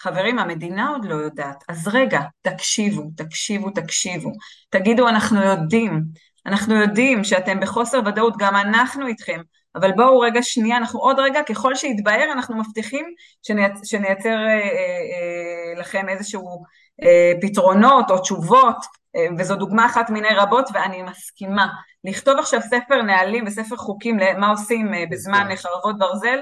חברים, 0.00 0.38
המדינה 0.38 0.88
עוד 0.88 1.04
לא 1.04 1.14
יודעת, 1.14 1.64
אז 1.68 1.88
רגע, 1.88 2.20
תקשיבו, 2.42 3.02
תקשיבו, 3.16 3.70
תקשיבו. 3.70 4.32
תגידו, 4.70 5.08
אנחנו 5.08 5.42
יודעים, 5.42 6.02
אנחנו 6.46 6.74
יודעים 6.74 7.24
שאתם 7.24 7.60
בחוסר 7.60 8.00
ודאות, 8.06 8.34
גם 8.38 8.56
אנחנו 8.56 9.06
איתכם, 9.06 9.40
אבל 9.74 9.92
בואו 9.92 10.20
רגע 10.20 10.42
שנייה, 10.42 10.76
אנחנו 10.76 11.00
עוד 11.00 11.18
רגע, 11.18 11.40
ככל 11.48 11.74
שיתבהר, 11.74 12.32
אנחנו 12.32 12.56
מבטיחים 12.56 13.06
שנייצר, 13.42 13.80
שנייצר 13.84 14.28
אה, 14.28 14.48
אה, 14.48 14.58
אה, 14.58 15.80
לכם 15.80 16.08
איזשהו 16.08 16.62
אה, 17.02 17.32
פתרונות 17.40 18.10
או 18.10 18.18
תשובות, 18.18 18.76
אה, 19.16 19.26
וזו 19.38 19.56
דוגמה 19.56 19.86
אחת 19.86 20.10
מיני 20.10 20.28
רבות, 20.36 20.68
ואני 20.74 21.02
מסכימה. 21.02 21.66
לכתוב 22.04 22.38
עכשיו 22.38 22.60
ספר 22.62 23.02
נהלים 23.02 23.44
וספר 23.46 23.76
חוקים 23.76 24.18
למה 24.18 24.50
עושים 24.50 24.94
אה, 24.94 25.04
בזמן 25.10 25.48
חרבות 25.56 25.98
ברזל, 25.98 26.38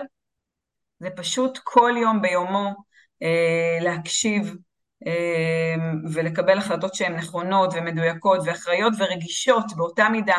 זה 1.01 1.09
פשוט 1.11 1.59
כל 1.64 1.92
יום 1.97 2.23
ביומו 2.23 2.86
להקשיב 3.81 4.55
ולקבל 6.12 6.59
החלטות 6.59 6.94
שהן 6.94 7.16
נכונות 7.16 7.74
ומדויקות 7.74 8.40
ואחראיות 8.44 8.92
ורגישות 8.98 9.64
באותה 9.76 10.09
מידה, 10.09 10.38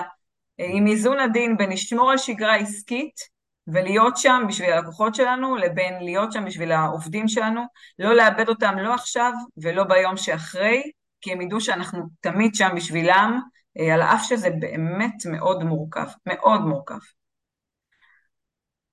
עם 0.58 0.88
איזון 0.88 1.20
עדין 1.20 1.58
בין 1.58 1.70
לשמור 1.72 2.12
על 2.12 2.18
שגרה 2.18 2.56
עסקית 2.56 3.38
ולהיות 3.68 4.18
שם 4.18 4.44
בשביל 4.48 4.70
הלקוחות 4.70 5.16
שלנו, 5.16 5.56
לבין 5.56 6.04
להיות 6.04 6.34
שם 6.34 6.46
בשביל 6.46 6.72
העובדים 6.72 7.28
שלנו, 7.28 7.62
לא 8.00 8.16
לאבד 8.16 8.50
אותם 8.50 8.76
לא 8.78 8.94
עכשיו 8.94 9.32
ולא 9.58 9.84
ביום 9.84 10.18
שאחרי, 10.18 10.92
כי 11.22 11.32
הם 11.32 11.42
ידעו 11.42 11.62
שאנחנו 11.62 12.04
תמיד 12.20 12.56
שם 12.56 12.70
בשבילם, 12.76 13.40
אה, 13.80 13.94
על 13.94 14.02
אף 14.02 14.24
שזה 14.24 14.50
באמת 14.60 15.26
מאוד 15.26 15.64
מורכב, 15.64 16.08
מאוד 16.26 16.62
מורכב. 16.62 16.98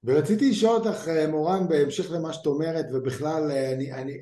ורציתי 0.05 0.51
לשאול 0.51 0.77
אותך 0.77 1.09
אה, 1.09 1.27
מורן 1.27 1.69
בהמשך 1.69 2.11
למה 2.11 2.33
שאת 2.33 2.47
אומרת 2.47 2.87
ובכלל 2.93 3.51
אה, 3.51 3.73
אני, 3.73 3.93
אני 3.93 4.21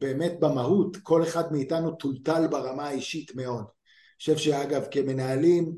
באמת 0.00 0.32
במהות 0.40 0.96
כל 0.96 1.22
אחד 1.22 1.52
מאיתנו 1.52 1.90
טולטל 1.90 2.46
ברמה 2.50 2.88
האישית 2.88 3.34
מאוד. 3.34 3.64
אני 3.64 4.18
חושב 4.18 4.36
שאגב 4.36 4.84
כמנהלים 4.90 5.72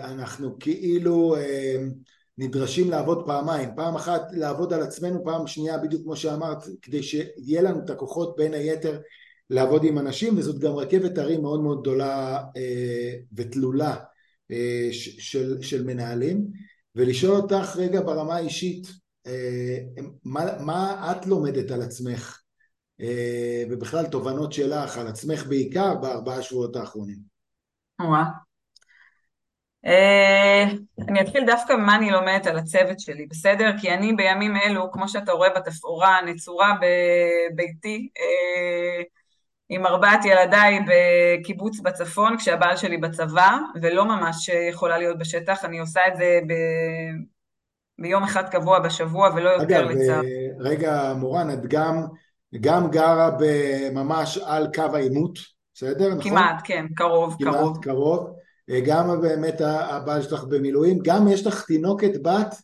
אנחנו 0.00 0.58
כאילו 0.60 1.36
נדרשים 2.38 2.90
לעבוד 2.90 3.26
פעמיים, 3.26 3.68
פעם 3.76 3.94
אחת 3.94 4.22
לעבוד 4.32 4.72
על 4.72 4.82
עצמנו, 4.82 5.24
פעם 5.24 5.46
שנייה 5.46 5.78
בדיוק 5.78 6.02
כמו 6.02 6.16
שאמרת, 6.16 6.58
כדי 6.82 7.02
שיהיה 7.02 7.62
לנו 7.62 7.78
את 7.84 7.90
הכוחות 7.90 8.36
בין 8.36 8.54
היתר 8.54 9.00
לעבוד 9.50 9.84
עם 9.84 9.98
אנשים, 9.98 10.38
וזאת 10.38 10.58
גם 10.58 10.72
רכבת 10.72 11.18
הרים 11.18 11.42
מאוד 11.42 11.60
מאוד 11.60 11.80
גדולה 11.80 12.42
אה, 12.56 13.14
ותלולה 13.36 13.96
אה, 14.50 14.88
של, 14.92 15.62
של 15.62 15.84
מנהלים, 15.84 16.46
ולשאול 16.96 17.36
אותך 17.36 17.76
רגע 17.76 18.00
ברמה 18.00 18.36
האישית, 18.36 18.86
אה, 19.26 19.78
מה, 20.24 20.44
מה 20.60 21.12
את 21.12 21.26
לומדת 21.26 21.70
על 21.70 21.82
עצמך, 21.82 22.40
אה, 23.00 23.62
ובכלל 23.70 24.06
תובנות 24.06 24.52
שלך 24.52 24.98
על 24.98 25.06
עצמך 25.06 25.46
בעיקר 25.46 25.94
בארבעה 25.94 26.42
שבועות 26.42 26.76
האחרונים? 26.76 27.18
אה, 29.86 30.64
אני 31.08 31.20
אתחיל 31.20 31.46
דווקא 31.46 31.72
ממה 31.72 31.96
אני 31.96 32.10
לומדת 32.10 32.46
על 32.46 32.58
הצוות 32.58 33.00
שלי, 33.00 33.26
בסדר? 33.26 33.70
כי 33.80 33.90
אני 33.90 34.12
בימים 34.12 34.56
אלו, 34.56 34.92
כמו 34.92 35.08
שאתה 35.08 35.32
רואה 35.32 35.48
בתפאורה, 35.56 36.22
נצורה 36.26 36.74
בביתי, 36.74 38.08
אה, 38.18 39.02
עם 39.68 39.86
ארבעת 39.86 40.24
ילדיי 40.24 40.78
בקיבוץ 40.88 41.80
בצפון, 41.80 42.36
כשהבעל 42.38 42.76
שלי 42.76 42.96
בצבא, 42.96 43.56
ולא 43.82 44.04
ממש 44.04 44.50
יכולה 44.70 44.98
להיות 44.98 45.18
בשטח, 45.18 45.64
אני 45.64 45.78
עושה 45.78 46.00
את 46.08 46.16
זה 46.16 46.40
ב... 46.48 46.52
ביום 47.98 48.22
אחד 48.22 48.48
קבוע 48.48 48.78
בשבוע 48.78 49.30
ולא 49.36 49.50
יותר 49.50 49.86
לצער. 49.86 50.20
אגב, 50.20 50.26
רגע 50.60 51.14
מורן, 51.16 51.50
את 51.50 51.66
גם, 51.66 52.06
גם 52.60 52.90
גרה 52.90 53.30
ממש 53.92 54.38
על 54.38 54.68
קו 54.74 54.96
העימות, 54.96 55.38
בסדר? 55.74 56.14
נכון? 56.14 56.30
כמעט, 56.30 56.60
כן, 56.64 56.86
קרוב, 56.96 57.36
כמעט 57.38 57.54
קרוב. 57.54 57.82
קרוב. 57.82 58.36
אה, 58.70 58.80
גם 58.86 59.20
באמת 59.20 59.60
הבעל 59.60 60.22
שלך 60.22 60.44
במילואים, 60.44 60.98
גם 61.04 61.28
יש 61.28 61.46
לך 61.46 61.64
תינוקת 61.64 62.22
בת? 62.22 62.54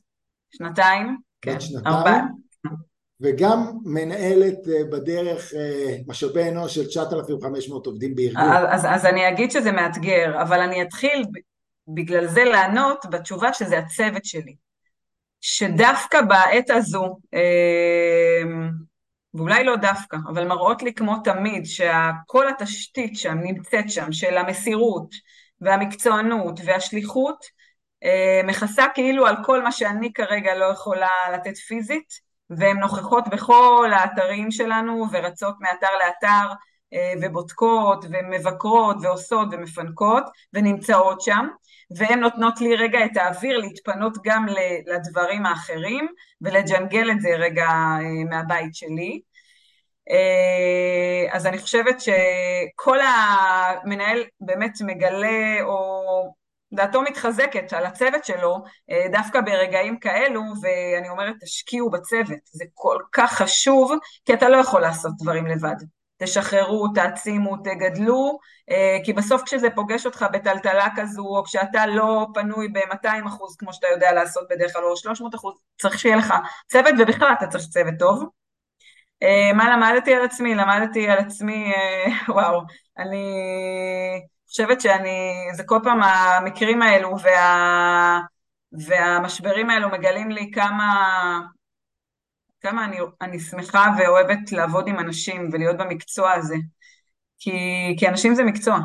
שנתיים? 0.50 1.16
כן, 1.42 1.54
בת 1.54 1.60
שנתיים? 1.60 2.24
וגם 3.20 3.72
מנהלת 3.84 4.68
אה, 4.68 4.84
בדרך 4.84 5.54
אה, 5.54 5.96
משאבי 6.06 6.48
אנוש 6.48 6.74
של 6.74 6.86
9,500 6.86 7.86
עובדים 7.86 8.14
בארגון. 8.14 8.42
אז, 8.42 8.86
אז 8.88 9.06
אני 9.06 9.28
אגיד 9.28 9.50
שזה 9.50 9.72
מאתגר, 9.72 10.42
אבל 10.42 10.60
אני 10.60 10.82
אתחיל 10.82 11.24
בגלל 11.88 12.26
זה 12.26 12.44
לענות 12.44 13.06
בתשובה 13.10 13.52
שזה 13.52 13.78
הצוות 13.78 14.24
שלי. 14.24 14.54
שדווקא 15.40 16.20
בעת 16.22 16.70
הזו, 16.70 17.18
ואולי 19.34 19.64
לא 19.64 19.76
דווקא, 19.76 20.16
אבל 20.28 20.46
מראות 20.46 20.82
לי 20.82 20.94
כמו 20.94 21.16
תמיד 21.24 21.66
שכל 21.66 22.48
התשתית 22.48 23.16
שם 23.16 23.38
נמצאת 23.42 23.90
שם, 23.90 24.12
של 24.12 24.36
המסירות 24.36 25.14
והמקצוענות 25.60 26.60
והשליחות, 26.64 27.44
אה, 28.04 28.40
מכסה 28.44 28.84
כאילו 28.94 29.26
על 29.26 29.36
כל 29.44 29.62
מה 29.62 29.72
שאני 29.72 30.12
כרגע 30.12 30.54
לא 30.54 30.64
יכולה 30.64 31.08
לתת 31.34 31.56
פיזית, 31.56 32.29
והן 32.50 32.78
נוכחות 32.78 33.28
בכל 33.28 33.90
האתרים 33.94 34.50
שלנו 34.50 35.06
ורצות 35.12 35.54
מאתר 35.60 35.86
לאתר 36.04 36.52
אה, 36.94 37.12
ובודקות 37.22 38.04
ומבקרות 38.10 38.96
ועושות 39.02 39.48
ומפנקות 39.52 40.24
ונמצאות 40.52 41.20
שם, 41.20 41.46
והן 41.96 42.20
נותנות 42.20 42.60
לי 42.60 42.76
רגע 42.76 43.04
את 43.04 43.16
האוויר 43.16 43.58
להתפנות 43.58 44.18
גם 44.24 44.46
לדברים 44.86 45.46
האחרים 45.46 46.08
ולג'נגל 46.40 47.10
את 47.10 47.20
זה 47.20 47.28
רגע 47.28 47.68
אה, 47.68 48.24
מהבית 48.30 48.74
שלי. 48.74 49.20
אז 51.32 51.46
אני 51.46 51.58
חושבת 51.58 52.00
שכל 52.00 52.98
המנהל 53.00 54.24
באמת 54.40 54.72
מגלה 54.80 55.62
או 55.62 56.39
דעתו 56.72 57.02
מתחזקת 57.02 57.72
על 57.72 57.86
הצוות 57.86 58.24
שלו 58.24 58.62
אה, 58.90 59.06
דווקא 59.12 59.40
ברגעים 59.40 59.98
כאלו, 59.98 60.42
ואני 60.62 61.08
אומרת, 61.08 61.34
תשקיעו 61.40 61.90
בצוות, 61.90 62.38
זה 62.44 62.64
כל 62.74 63.02
כך 63.12 63.32
חשוב, 63.32 63.92
כי 64.24 64.34
אתה 64.34 64.48
לא 64.48 64.56
יכול 64.56 64.80
לעשות 64.80 65.12
דברים 65.18 65.46
לבד. 65.46 65.76
תשחררו, 66.22 66.88
תעצימו, 66.94 67.56
תגדלו, 67.56 68.38
אה, 68.70 68.98
כי 69.04 69.12
בסוף 69.12 69.42
כשזה 69.42 69.68
פוגש 69.74 70.06
אותך 70.06 70.26
בטלטלה 70.32 70.86
כזו, 70.96 71.22
או 71.22 71.44
כשאתה 71.44 71.86
לא 71.86 72.26
פנוי 72.34 72.68
ב-200 72.68 73.28
אחוז, 73.28 73.56
כמו 73.56 73.72
שאתה 73.72 73.86
יודע 73.92 74.12
לעשות 74.12 74.48
בדרך 74.50 74.72
כלל, 74.72 74.84
או 74.84 74.96
300 74.96 75.34
אחוז, 75.34 75.54
צריך 75.80 75.98
שיהיה 75.98 76.16
לך 76.16 76.34
צוות, 76.68 76.94
ובכלל 76.98 77.32
אתה 77.32 77.46
צריך 77.46 77.64
צוות 77.64 77.94
טוב. 77.98 78.24
אה, 79.22 79.52
מה 79.54 79.76
למדתי 79.76 80.14
על 80.14 80.24
עצמי? 80.24 80.54
למדתי 80.54 81.08
על 81.08 81.18
עצמי, 81.18 81.72
וואו, 82.28 82.60
אני 82.98 83.24
חושבת 84.50 84.80
שאני, 84.80 85.48
זה 85.54 85.64
כל 85.64 85.78
פעם 85.84 86.02
המקרים 86.02 86.82
האלו 86.82 87.16
וה, 87.20 88.20
והמשברים 88.72 89.70
האלו 89.70 89.88
מגלים 89.88 90.30
לי 90.30 90.50
כמה, 90.54 90.94
כמה 92.60 92.84
אני, 92.84 92.96
אני 93.20 93.40
שמחה 93.40 93.86
ואוהבת 93.98 94.52
לעבוד 94.52 94.88
עם 94.88 94.98
אנשים 94.98 95.48
ולהיות 95.52 95.76
במקצוע 95.76 96.32
הזה. 96.32 96.56
כי, 97.38 97.50
כי 97.98 98.08
אנשים 98.08 98.34
זה 98.34 98.44
מקצוע. 98.44 98.78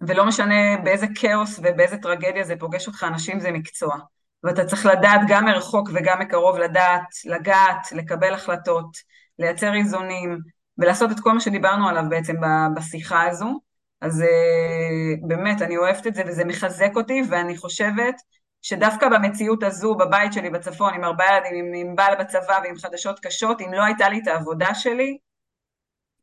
ולא 0.00 0.26
משנה 0.26 0.76
באיזה 0.84 1.06
כאוס 1.14 1.58
ובאיזה 1.58 1.96
טרגדיה 1.98 2.44
זה 2.44 2.54
פוגש 2.58 2.86
אותך, 2.86 3.04
אנשים 3.04 3.40
זה 3.40 3.52
מקצוע. 3.52 3.96
ואתה 4.44 4.64
צריך 4.64 4.86
לדעת 4.86 5.20
גם 5.28 5.44
מרחוק 5.44 5.88
וגם 5.94 6.18
מקרוב 6.18 6.58
לדעת, 6.58 7.06
לגעת, 7.24 7.92
לקבל 7.92 8.34
החלטות, 8.34 8.96
לייצר 9.38 9.74
איזונים, 9.74 10.38
ולעשות 10.78 11.10
את 11.10 11.20
כל 11.20 11.32
מה 11.32 11.40
שדיברנו 11.40 11.88
עליו 11.88 12.04
בעצם 12.08 12.34
בשיחה 12.76 13.22
הזו. 13.22 13.69
אז 14.00 14.20
uh, 14.20 15.26
באמת, 15.26 15.62
אני 15.62 15.76
אוהבת 15.76 16.06
את 16.06 16.14
זה 16.14 16.22
וזה 16.26 16.44
מחזק 16.44 16.90
אותי, 16.96 17.22
ואני 17.30 17.56
חושבת 17.56 18.14
שדווקא 18.62 19.08
במציאות 19.08 19.62
הזו, 19.62 19.94
בבית 19.94 20.32
שלי 20.32 20.50
בצפון, 20.50 20.94
עם 20.94 21.04
ארבעה 21.04 21.36
ילדים, 21.36 21.64
עם, 21.64 21.88
עם 21.88 21.96
בעל 21.96 22.14
בצבא 22.20 22.60
ועם 22.64 22.78
חדשות 22.78 23.20
קשות, 23.20 23.60
אם 23.60 23.72
לא 23.72 23.82
הייתה 23.82 24.08
לי 24.08 24.18
את 24.22 24.28
העבודה 24.28 24.74
שלי, 24.74 25.18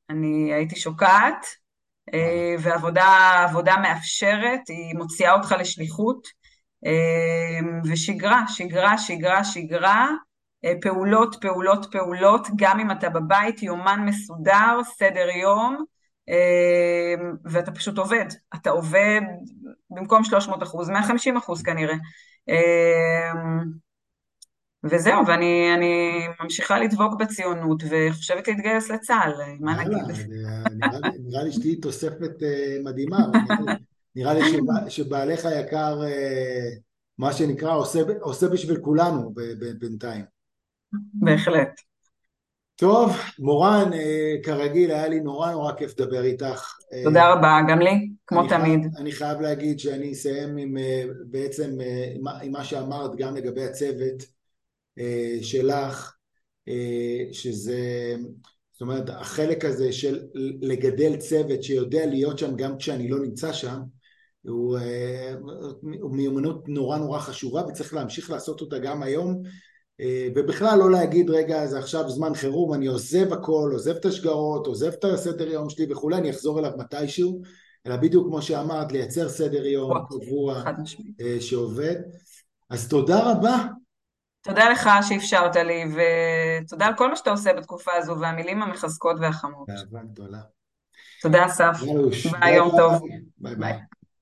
אני 0.09 0.53
הייתי 0.53 0.75
שוקעת, 0.75 1.45
uh, 2.11 2.13
ועבודה 2.59 3.77
מאפשרת, 3.81 4.61
היא 4.67 4.95
מוציאה 4.95 5.33
אותך 5.33 5.55
לשליחות, 5.59 6.27
uh, 6.85 7.89
ושגרה, 7.91 8.43
שגרה, 8.47 8.97
שגרה, 8.97 9.43
שגרה, 9.43 10.07
פעולות, 10.81 11.35
פעולות, 11.41 11.91
פעולות, 11.91 12.47
גם 12.55 12.79
אם 12.79 12.91
אתה 12.91 13.09
בבית, 13.09 13.63
יומן 13.63 13.99
מסודר, 14.05 14.79
סדר 14.97 15.29
יום, 15.29 15.85
ואתה 17.45 17.71
פשוט 17.71 17.97
עובד. 17.97 18.25
אתה 18.55 18.69
עובד 18.69 19.21
במקום 19.89 20.23
300 20.23 20.63
אחוז, 20.63 20.89
150 20.89 21.37
אחוז 21.37 21.61
כנראה. 21.61 21.95
אמ, 22.47 23.63
וזהו, 24.83 25.27
ואני 25.27 25.69
ממשיכה 26.43 26.79
לדבוק 26.79 27.13
בציונות 27.19 27.83
וחושבת 27.89 28.47
להתגייס 28.47 28.89
לצה"ל, 28.89 29.33
מה 29.59 29.83
נגיד? 29.83 30.27
נראה 31.25 31.43
לי 31.43 31.51
שתהיי 31.51 31.75
תוספת 31.75 32.43
אה, 32.43 32.77
מדהימה, 32.83 33.17
נראה 34.15 34.33
לי 34.33 34.41
שבעלך 34.89 35.45
היקר, 35.45 36.03
אה, 36.03 36.69
מה 37.17 37.33
שנקרא, 37.33 37.75
עושה 38.21 38.47
בשביל 38.47 38.77
כולנו 38.77 39.33
בינתיים. 39.79 40.25
בהחלט. 41.13 41.81
טוב, 42.77 43.11
מורן, 43.39 43.93
אה, 43.93 44.35
כרגיל, 44.43 44.91
היה 44.91 45.07
לי 45.07 45.19
נורא 45.19 45.51
נורא 45.51 45.73
כיף 45.73 45.99
לדבר 45.99 46.23
איתך. 46.23 46.73
אה, 46.93 47.03
תודה 47.03 47.33
רבה, 47.33 47.59
גם 47.69 47.79
לי, 47.79 48.09
כמו 48.27 48.39
אני 48.39 48.49
תמיד. 48.49 48.79
חייב, 48.81 48.97
אני 48.97 49.11
חייב 49.11 49.41
להגיד 49.41 49.79
שאני 49.79 50.11
אסיים 50.11 50.57
עם, 50.57 50.77
אה, 50.77 51.03
בעצם 51.25 51.77
עם 52.43 52.51
מה 52.51 52.63
שאמרת 52.63 53.15
גם 53.15 53.35
לגבי 53.35 53.63
הצוות 53.63 54.37
שלך, 55.41 56.13
שזה, 57.31 58.15
זאת 58.71 58.81
אומרת, 58.81 59.09
החלק 59.09 59.65
הזה 59.65 59.91
של 59.91 60.19
לגדל 60.61 61.15
צוות 61.15 61.63
שיודע 61.63 62.05
להיות 62.05 62.39
שם 62.39 62.55
גם 62.55 62.77
כשאני 62.77 63.09
לא 63.09 63.19
נמצא 63.19 63.53
שם, 63.53 63.79
הוא, 64.41 64.77
הוא 66.01 66.15
מיומנות 66.15 66.69
נורא 66.69 66.97
נורא 66.97 67.19
חשובה 67.19 67.61
וצריך 67.67 67.93
להמשיך 67.93 68.31
לעשות 68.31 68.61
אותה 68.61 68.79
גם 68.79 69.03
היום 69.03 69.41
ובכלל 70.35 70.79
לא 70.79 70.91
להגיד 70.91 71.29
רגע 71.29 71.65
זה 71.65 71.79
עכשיו 71.79 72.09
זמן 72.09 72.35
חירום 72.35 72.73
אני 72.73 72.87
עוזב 72.87 73.33
הכל, 73.33 73.69
עוזב 73.73 73.95
את 73.95 74.05
השגרות, 74.05 74.67
עוזב 74.67 74.91
את 74.93 75.03
הסדר 75.05 75.47
יום 75.47 75.69
שלי 75.69 75.91
וכולי, 75.91 76.15
אני 76.15 76.29
אחזור 76.29 76.59
אליו 76.59 76.71
מתישהו, 76.77 77.41
אלא 77.87 77.95
בדיוק 77.95 78.27
כמו 78.27 78.41
שאמרת 78.41 78.91
לייצר 78.91 79.29
סדר 79.29 79.65
יום 79.65 80.05
קבוע 80.09 80.63
אה, 81.21 81.37
שעובד. 81.39 81.95
אז 82.69 82.89
תודה 82.89 83.31
רבה. 83.31 83.65
תודה 84.41 84.69
לך 84.69 84.89
שאפשרת 85.01 85.55
לי 85.55 85.83
ותודה 85.85 86.85
על 86.85 86.93
כל 86.97 87.09
מה 87.09 87.15
שאתה 87.15 87.29
עושה 87.29 87.53
בתקופה 87.53 87.91
הזו 87.95 88.19
והמילים 88.19 88.61
המחזקות 88.61 89.17
והחמות. 89.21 89.67
תודה 91.21 91.45
אסף. 91.45 91.81
ביי, 92.39 92.55
יום 92.55 92.71
טוב. 92.77 93.01
ביי 93.37 93.55
ביי. 93.55 93.73